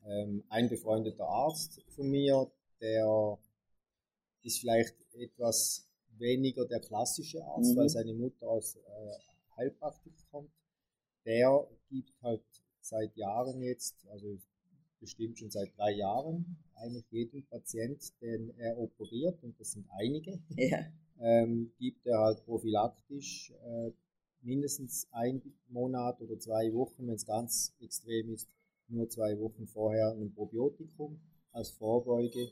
Ähm, 0.06 0.44
ein 0.48 0.68
befreundeter 0.68 1.26
Arzt 1.28 1.82
von 1.94 2.08
mir, 2.08 2.50
der 2.80 3.38
ist 4.42 4.60
vielleicht 4.60 4.94
etwas 5.12 5.86
weniger 6.16 6.64
der 6.66 6.80
klassische 6.80 7.44
Arzt, 7.44 7.72
Mhm. 7.72 7.76
weil 7.76 7.88
seine 7.88 8.14
Mutter 8.14 8.48
aus 8.48 8.76
äh, 8.76 8.80
Heilpraktik 9.56 10.14
kommt. 10.30 10.50
Der 11.26 11.66
gibt 11.90 12.12
halt 12.22 12.42
seit 12.90 13.16
Jahren 13.16 13.62
jetzt, 13.62 14.06
also 14.08 14.38
bestimmt 15.00 15.38
schon 15.38 15.50
seit 15.50 15.76
drei 15.78 15.92
Jahren, 15.92 16.58
eigentlich 16.74 17.06
jedem 17.10 17.42
Patient, 17.46 17.98
den 18.20 18.50
er 18.58 18.76
operiert, 18.78 19.42
und 19.42 19.58
das 19.58 19.72
sind 19.72 19.86
einige, 19.98 20.38
Ja, 20.56 20.84
ähm, 21.20 21.72
gibt 21.78 22.06
er 22.06 22.18
halt 22.18 22.44
prophylaktisch 22.44 23.52
äh, 23.64 23.90
mindestens 24.42 25.06
ein 25.12 25.40
Monat 25.68 26.20
oder 26.20 26.38
zwei 26.38 26.72
Wochen, 26.74 27.06
wenn 27.06 27.14
es 27.14 27.26
ganz 27.26 27.74
extrem 27.80 28.32
ist, 28.32 28.48
nur 28.88 29.08
zwei 29.08 29.38
Wochen 29.38 29.66
vorher 29.66 30.12
ein 30.12 30.32
Probiotikum 30.34 31.20
als 31.52 31.70
Vorbeuge 31.70 32.50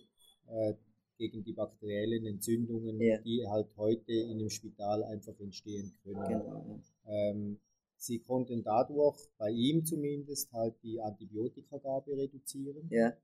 äh, 0.48 0.74
gegen 1.18 1.42
die 1.42 1.53
bakteriellen 1.53 2.27
Entzündungen, 2.27 3.01
Ja. 3.01 3.18
die 3.18 3.46
halt 3.48 3.68
heute 3.77 4.12
in 4.12 4.38
dem 4.38 4.51
Spital 4.51 5.03
einfach 5.05 5.38
entstehen 5.40 5.92
können. 6.05 6.29
genau. 6.29 6.81
Ähm, 7.07 7.59
sie 7.99 8.21
konnten 8.21 8.63
dadurch, 8.65 9.19
bei 9.39 9.51
ihm 9.51 9.85
zumindest, 9.85 10.53
halt 10.53 10.75
die 10.83 11.01
Antibiotikagabe 11.01 12.17
reduzieren. 12.17 12.91
Ja, 12.91 13.17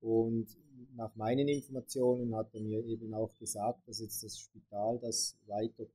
Und 0.00 0.48
nach 0.96 1.14
meinen 1.16 1.48
Informationen 1.48 2.34
hat 2.36 2.54
er 2.54 2.60
mir 2.62 2.84
eben 2.84 3.14
auch 3.14 3.36
gesagt, 3.38 3.88
dass 3.88 4.00
jetzt 4.00 4.24
das 4.24 4.38
Spital 4.40 4.98
das 5.00 5.36
weiter 5.46 5.86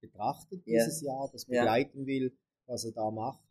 betrachtet 0.00 0.66
Ja. 0.66 0.84
dieses 0.84 1.00
Jahr, 1.00 1.28
das 1.32 1.44
Ja. 1.48 1.64
begleiten 1.64 2.06
will, 2.06 2.32
was 2.66 2.84
er 2.84 2.92
da 2.92 3.10
macht, 3.10 3.42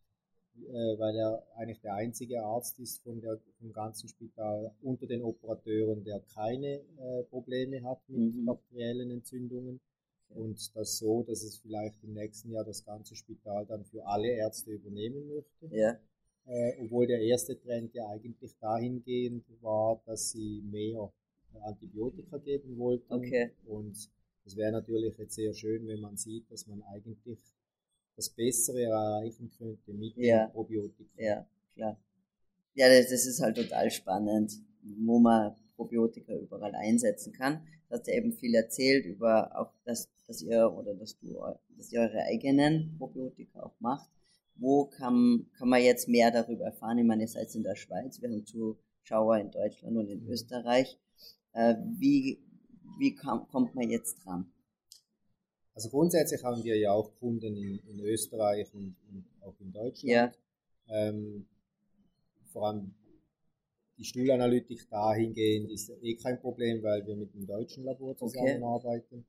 äh, 0.58 1.00
weil 1.00 1.16
er 1.16 1.44
eigentlich 1.56 1.82
der 1.82 1.96
einzige 1.96 2.44
Arzt 2.44 2.80
ist 2.80 3.04
von 3.04 3.22
der, 3.22 3.40
vom 3.60 3.74
ganzen 3.74 4.10
Spital 4.10 4.72
unter 4.82 5.08
den 5.08 5.24
Operateuren, 5.24 6.04
der 6.04 6.22
keine 6.34 6.82
äh, 7.00 7.24
Probleme 7.30 7.84
hat 7.84 8.00
mit 8.10 8.20
Mhm. 8.20 8.46
bakteriellen 8.46 9.12
Entzündungen. 9.12 9.80
Und 10.36 10.76
das 10.76 10.98
so, 10.98 11.24
dass 11.24 11.44
es 11.44 11.58
vielleicht 11.58 12.04
im 12.04 12.14
nächsten 12.14 12.52
Jahr 12.52 12.64
das 12.64 12.84
ganze 12.84 13.16
Spital 13.16 13.66
dann 13.66 13.86
für 13.86 14.06
alle 14.06 14.30
Ärzte 14.30 14.72
übernehmen 14.72 15.28
möchte 15.28 15.76
ja, 15.76 15.98
äh, 16.46 16.74
obwohl 16.82 17.08
der 17.08 17.22
erste 17.22 17.60
Trend 17.60 17.94
ja 17.94 18.08
eigentlich 18.10 18.58
dahingehend 18.60 19.46
war, 19.62 20.02
dass 20.06 20.32
sie 20.32 20.62
mehr 20.62 21.12
äh, 21.54 21.60
Antibiotika 21.60 22.38
geben 22.38 22.78
wollten. 22.78 23.14
Okay. 23.14 23.52
Und 23.66 23.96
es 24.46 24.56
wäre 24.56 24.72
natürlich 24.72 25.18
jetzt 25.18 25.36
sehr 25.36 25.54
schön, 25.54 25.88
wenn 25.88 26.02
man 26.02 26.18
sieht, 26.18 26.52
dass 26.52 26.68
man 26.68 26.84
eigentlich 26.84 27.40
das 28.16 28.30
Bessere 28.30 28.84
erreichen 28.84 29.50
könnte 29.58 29.94
mit 29.94 30.16
Ja. 30.18 30.48
Probiotika. 30.48 31.22
ja, 31.22 31.48
klar. 31.74 31.98
Ja, 32.76 32.90
das, 32.90 33.10
das 33.10 33.26
ist 33.26 33.40
halt 33.40 33.56
total 33.56 33.90
spannend, 33.92 34.54
wo 34.82 35.20
man 35.20 35.56
Probiotika 35.76 36.34
überall 36.34 36.76
einsetzen 36.76 37.34
kann. 37.34 37.66
Du 37.90 37.96
hast 37.96 38.08
ja 38.08 38.14
eben 38.14 38.34
viel 38.34 38.56
erzählt 38.56 39.06
über 39.06 39.58
auch, 39.60 39.72
dass, 39.86 40.10
dass 40.28 40.42
ihr 40.42 40.72
oder 40.72 40.94
dass 40.96 41.18
du 41.20 41.40
dass 41.78 41.92
ihr 41.92 42.02
eure 42.02 42.24
eigenen 42.24 42.96
Probiotika 42.98 43.64
auch 43.64 43.80
macht. 43.80 44.10
Wo 44.56 44.86
kann, 44.86 45.48
kann 45.58 45.70
man 45.70 45.82
jetzt 45.82 46.08
mehr 46.08 46.32
darüber 46.32 46.66
erfahren? 46.66 47.00
Ich 47.00 47.06
meine, 47.06 47.24
ihr 47.24 47.28
seid 47.28 47.54
in 47.56 47.64
der 47.64 47.76
Schweiz, 47.76 48.22
wir 48.22 48.30
haben 48.30 48.46
Zuschauer 48.46 49.38
in 49.38 49.52
Deutschland 49.52 49.98
und 49.98 50.10
in 50.10 50.28
Österreich. 50.28 51.00
Äh, 51.54 51.76
wie 51.98 52.40
wie 52.98 53.16
kommt 53.16 53.76
man 53.76 53.90
jetzt 53.90 54.24
dran? 54.24 54.52
Also 55.74 55.90
grundsätzlich 55.90 56.44
haben 56.44 56.64
wir 56.64 56.78
ja 56.78 56.92
auch 56.92 57.16
Kunden 57.20 57.56
in, 57.56 57.80
in 57.88 58.00
Österreich 58.02 58.74
und, 58.74 58.96
und 59.10 59.26
auch 59.42 59.60
in 59.60 59.72
Deutschland. 59.72 60.12
Ja. 60.12 60.32
Ähm, 60.88 61.48
vor 62.52 62.68
allem 62.68 62.94
die 63.98 64.04
Stuhlanalytik 64.06 64.90
dahingehend 64.90 65.70
ist 65.72 65.92
eh 66.02 66.16
kein 66.16 66.40
Problem, 66.40 66.82
weil 66.84 67.06
wir 67.06 67.16
mit 67.16 67.34
dem 67.34 67.46
deutschen 67.46 67.84
Labor 67.84 68.16
zusammenarbeiten. 68.18 69.26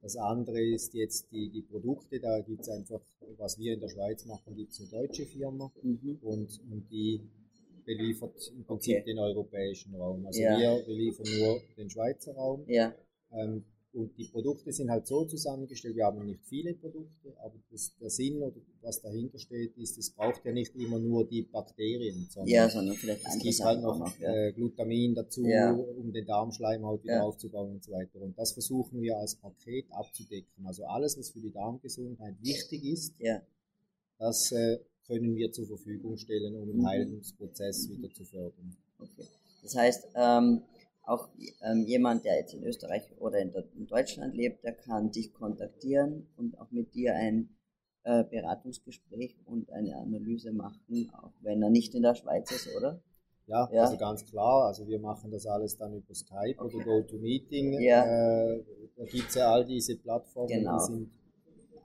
Das 0.00 0.16
andere 0.16 0.60
ist 0.60 0.94
jetzt 0.94 1.30
die, 1.32 1.48
die 1.50 1.62
Produkte, 1.62 2.20
da 2.20 2.40
gibt 2.40 2.62
es 2.62 2.68
einfach, 2.68 3.00
was 3.36 3.58
wir 3.58 3.74
in 3.74 3.80
der 3.80 3.88
Schweiz 3.88 4.24
machen, 4.26 4.54
gibt 4.54 4.72
es 4.72 4.80
eine 4.80 4.88
deutsche 4.90 5.26
Firma 5.26 5.72
Mhm. 5.82 6.18
und, 6.22 6.60
und 6.70 6.86
die 6.90 7.20
beliefert 7.84 8.52
im 8.56 8.64
Prinzip 8.64 8.98
Okay. 8.98 9.04
den 9.04 9.18
europäischen 9.18 9.94
Raum. 9.94 10.24
Also 10.26 10.40
Ja. 10.42 10.58
wir 10.58 10.84
beliefern 10.84 11.26
nur 11.38 11.60
den 11.76 11.90
Schweizer 11.90 12.34
Raum. 12.34 12.64
Ja, 12.68 12.94
Ähm, 13.32 13.64
und 13.92 14.16
die 14.18 14.24
Produkte 14.26 14.72
sind 14.72 14.90
halt 14.90 15.06
so 15.06 15.24
zusammengestellt, 15.24 15.96
wir 15.96 16.04
haben 16.04 16.24
nicht 16.24 16.44
viele 16.44 16.74
Produkte, 16.74 17.34
aber 17.42 17.54
das, 17.70 17.92
der 18.00 18.10
Sinn 18.10 18.42
oder 18.42 18.54
was 18.82 19.00
dahinter 19.00 19.38
steht, 19.38 19.76
ist, 19.76 19.96
es 19.98 20.10
braucht 20.10 20.44
ja 20.44 20.52
nicht 20.52 20.74
immer 20.76 20.98
nur 20.98 21.26
die 21.26 21.42
Bakterien, 21.42 22.26
sondern 22.30 22.48
ja, 22.52 22.68
sondern 22.68 22.96
vielleicht 22.96 23.26
es 23.26 23.38
gibt 23.38 23.60
halt 23.60 23.80
noch, 23.82 23.98
noch. 23.98 24.18
Ja. 24.20 24.32
äh, 24.34 24.52
Glutamin 24.52 25.14
dazu, 25.14 25.42
Ja. 25.46 25.72
um 25.72 26.12
den 26.12 26.26
Darmschleimhaut 26.26 27.02
wieder 27.02 27.24
aufzubauen 27.24 27.72
und 27.72 27.84
so 27.84 27.92
weiter. 27.92 28.20
Und 28.20 28.38
das 28.38 28.52
versuchen 28.52 29.00
wir 29.00 29.16
als 29.18 29.34
Paket 29.36 29.86
abzudecken. 29.90 30.66
Also 30.66 30.84
alles, 30.84 31.18
was 31.18 31.30
für 31.30 31.40
die 31.40 31.50
Darmgesundheit 31.52 32.34
wichtig 32.42 32.84
ist, 32.84 33.14
das 34.18 34.52
äh, 34.52 34.78
können 35.06 35.34
wir 35.34 35.50
zur 35.52 35.66
Verfügung 35.66 36.16
stellen, 36.18 36.54
um 36.56 36.66
den 36.66 36.78
Mhm. 36.78 36.86
Heilungsprozess 36.86 37.88
wieder 37.88 38.12
zu 38.12 38.24
fördern. 38.24 38.76
okay. 38.98 39.26
Das 39.62 39.74
heißt, 39.74 40.08
ähm, 40.14 40.62
auch 41.08 41.28
ähm, 41.62 41.84
jemand, 41.86 42.24
der 42.24 42.36
jetzt 42.36 42.54
in 42.54 42.62
Österreich 42.64 43.02
oder 43.18 43.38
in, 43.38 43.52
in 43.76 43.86
Deutschland 43.86 44.34
lebt, 44.34 44.62
der 44.62 44.72
kann 44.74 45.10
dich 45.10 45.32
kontaktieren 45.32 46.26
und 46.36 46.58
auch 46.58 46.70
mit 46.70 46.94
dir 46.94 47.14
ein 47.14 47.48
äh, 48.04 48.24
Beratungsgespräch 48.24 49.36
und 49.46 49.70
eine 49.70 49.96
Analyse 49.96 50.52
machen, 50.52 51.10
auch 51.14 51.32
wenn 51.40 51.62
er 51.62 51.70
nicht 51.70 51.94
in 51.94 52.02
der 52.02 52.14
Schweiz 52.14 52.50
ist, 52.50 52.68
oder? 52.76 53.00
Ja, 53.46 53.68
Ja. 53.72 53.84
also 53.84 53.96
ganz 53.96 54.24
klar. 54.26 54.66
Also 54.66 54.86
wir 54.86 54.98
machen 55.00 55.30
das 55.30 55.46
alles 55.46 55.76
dann 55.78 55.94
über 55.94 56.14
Skype 56.14 56.58
Okay. 56.58 56.76
oder 56.76 56.84
GoToMeeting. 56.84 57.80
Ja. 57.80 58.04
Äh, 58.04 58.62
da 58.96 59.04
gibt 59.04 59.28
es 59.30 59.34
ja 59.36 59.50
all 59.50 59.64
diese 59.64 59.96
Plattformen, 59.96 60.48
Genau. 60.48 60.76
die 60.78 60.84
sind 60.92 61.10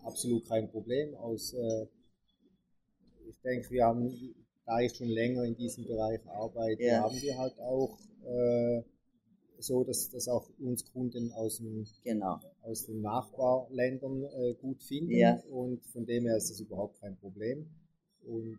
absolut 0.03 0.45
kein 0.47 0.69
Problem. 0.69 1.15
Aus, 1.15 1.53
äh, 1.53 1.87
ich 3.29 3.39
denke, 3.41 3.69
wir 3.69 3.85
haben, 3.85 4.35
da 4.65 4.79
ich 4.81 4.93
schon 4.93 5.07
länger 5.07 5.43
in 5.45 5.55
diesem 5.55 5.85
Bereich 5.85 6.19
arbeite, 6.27 6.83
Ja. 6.83 7.03
haben 7.03 7.21
wir 7.21 7.37
halt 7.37 7.57
auch 7.59 7.97
äh, 8.25 8.83
so, 9.59 9.83
dass, 9.83 10.09
dass 10.09 10.27
auch 10.27 10.49
uns 10.59 10.85
Kunden 10.91 11.31
aus 11.33 11.57
dem 11.57 11.85
Genau. 12.03 12.39
aus 12.61 12.85
den 12.85 13.01
Nachbarländern 13.01 14.23
äh, 14.23 14.53
gut 14.55 14.81
finden 14.83 15.11
Ja. 15.11 15.41
und 15.49 15.85
von 15.87 16.05
dem 16.05 16.25
her 16.25 16.37
ist 16.37 16.49
das 16.49 16.59
überhaupt 16.59 16.99
kein 16.99 17.15
Problem. 17.17 17.67
Und 18.25 18.57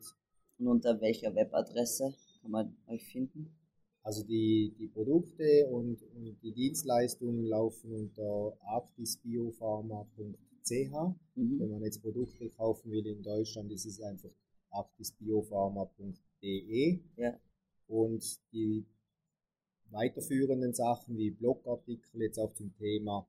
Und 0.59 0.69
unter 0.69 1.01
welcher 1.01 1.35
Webadresse 1.35 2.15
kann 2.41 2.51
man 2.51 2.77
euch 2.87 3.05
finden? 3.05 3.51
Also 4.03 4.23
die, 4.23 4.75
die 4.79 4.87
Produkte 4.89 5.67
und, 5.71 6.03
und 6.15 6.37
die 6.43 6.53
Dienstleistungen 6.53 7.45
laufen 7.45 7.93
unter 7.93 8.57
arctisbiopharma.ch. 8.61 10.71
Wenn 10.71 11.15
Mhm. 11.37 11.71
man 11.71 11.83
jetzt 11.83 12.01
Produkte 12.03 12.49
kaufen 12.51 12.91
will 12.93 13.07
in 13.07 13.23
Deutschland, 13.23 13.73
ist 13.73 13.87
es 13.87 14.01
einfach 14.01 14.31
arctisbiopharma.de. 14.71 17.01
Ja. 17.17 17.39
Und 17.89 18.39
die 18.53 18.85
weiterführenden 19.95 20.75
Sachen 20.75 21.17
wie 21.17 21.31
Blogartikel 21.31 22.21
jetzt 22.23 22.39
auch 22.39 22.53
zum 22.55 22.75
Thema 22.77 23.27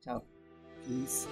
ciao. 0.00 0.22
Tschüss. 0.84 1.26